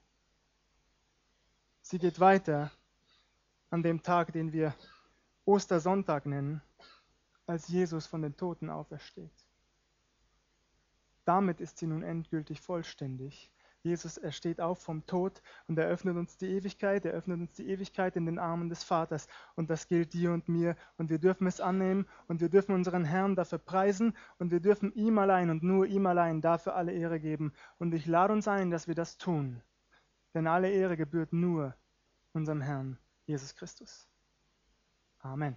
Sie 1.82 1.98
geht 1.98 2.20
weiter 2.20 2.70
an 3.70 3.82
dem 3.82 4.02
Tag, 4.02 4.32
den 4.32 4.52
wir 4.52 4.74
Ostersonntag 5.50 6.26
nennen, 6.26 6.62
als 7.46 7.66
Jesus 7.68 8.06
von 8.06 8.22
den 8.22 8.36
Toten 8.36 8.70
aufersteht. 8.70 9.46
Damit 11.24 11.60
ist 11.60 11.78
sie 11.78 11.86
nun 11.86 12.04
endgültig 12.04 12.60
vollständig. 12.60 13.50
Jesus, 13.82 14.16
er 14.16 14.30
steht 14.30 14.60
auf 14.60 14.78
vom 14.78 15.06
Tod 15.06 15.42
und 15.66 15.78
eröffnet 15.78 16.16
uns 16.16 16.36
die 16.36 16.48
Ewigkeit, 16.48 17.04
er 17.04 17.14
öffnet 17.14 17.40
uns 17.40 17.52
die 17.54 17.66
Ewigkeit 17.68 18.14
in 18.14 18.26
den 18.26 18.38
Armen 18.38 18.68
des 18.68 18.84
Vaters. 18.84 19.26
Und 19.56 19.70
das 19.70 19.88
gilt 19.88 20.12
dir 20.12 20.32
und 20.32 20.48
mir. 20.48 20.76
Und 20.98 21.08
wir 21.08 21.18
dürfen 21.18 21.46
es 21.46 21.60
annehmen 21.60 22.06
und 22.28 22.40
wir 22.40 22.50
dürfen 22.50 22.74
unseren 22.74 23.04
Herrn 23.04 23.36
dafür 23.36 23.58
preisen 23.58 24.14
und 24.38 24.50
wir 24.50 24.60
dürfen 24.60 24.92
ihm 24.92 25.18
allein 25.18 25.50
und 25.50 25.62
nur 25.62 25.86
ihm 25.86 26.06
allein 26.06 26.42
dafür 26.42 26.76
alle 26.76 26.92
Ehre 26.92 27.18
geben. 27.18 27.52
Und 27.78 27.94
ich 27.94 28.06
lade 28.06 28.32
uns 28.32 28.46
ein, 28.46 28.70
dass 28.70 28.86
wir 28.86 28.94
das 28.94 29.16
tun. 29.16 29.62
Denn 30.34 30.46
alle 30.46 30.70
Ehre 30.70 30.96
gebührt 30.96 31.32
nur 31.32 31.74
unserem 32.34 32.60
Herrn 32.60 32.98
Jesus 33.26 33.54
Christus. 33.56 34.09
Amen. 35.24 35.56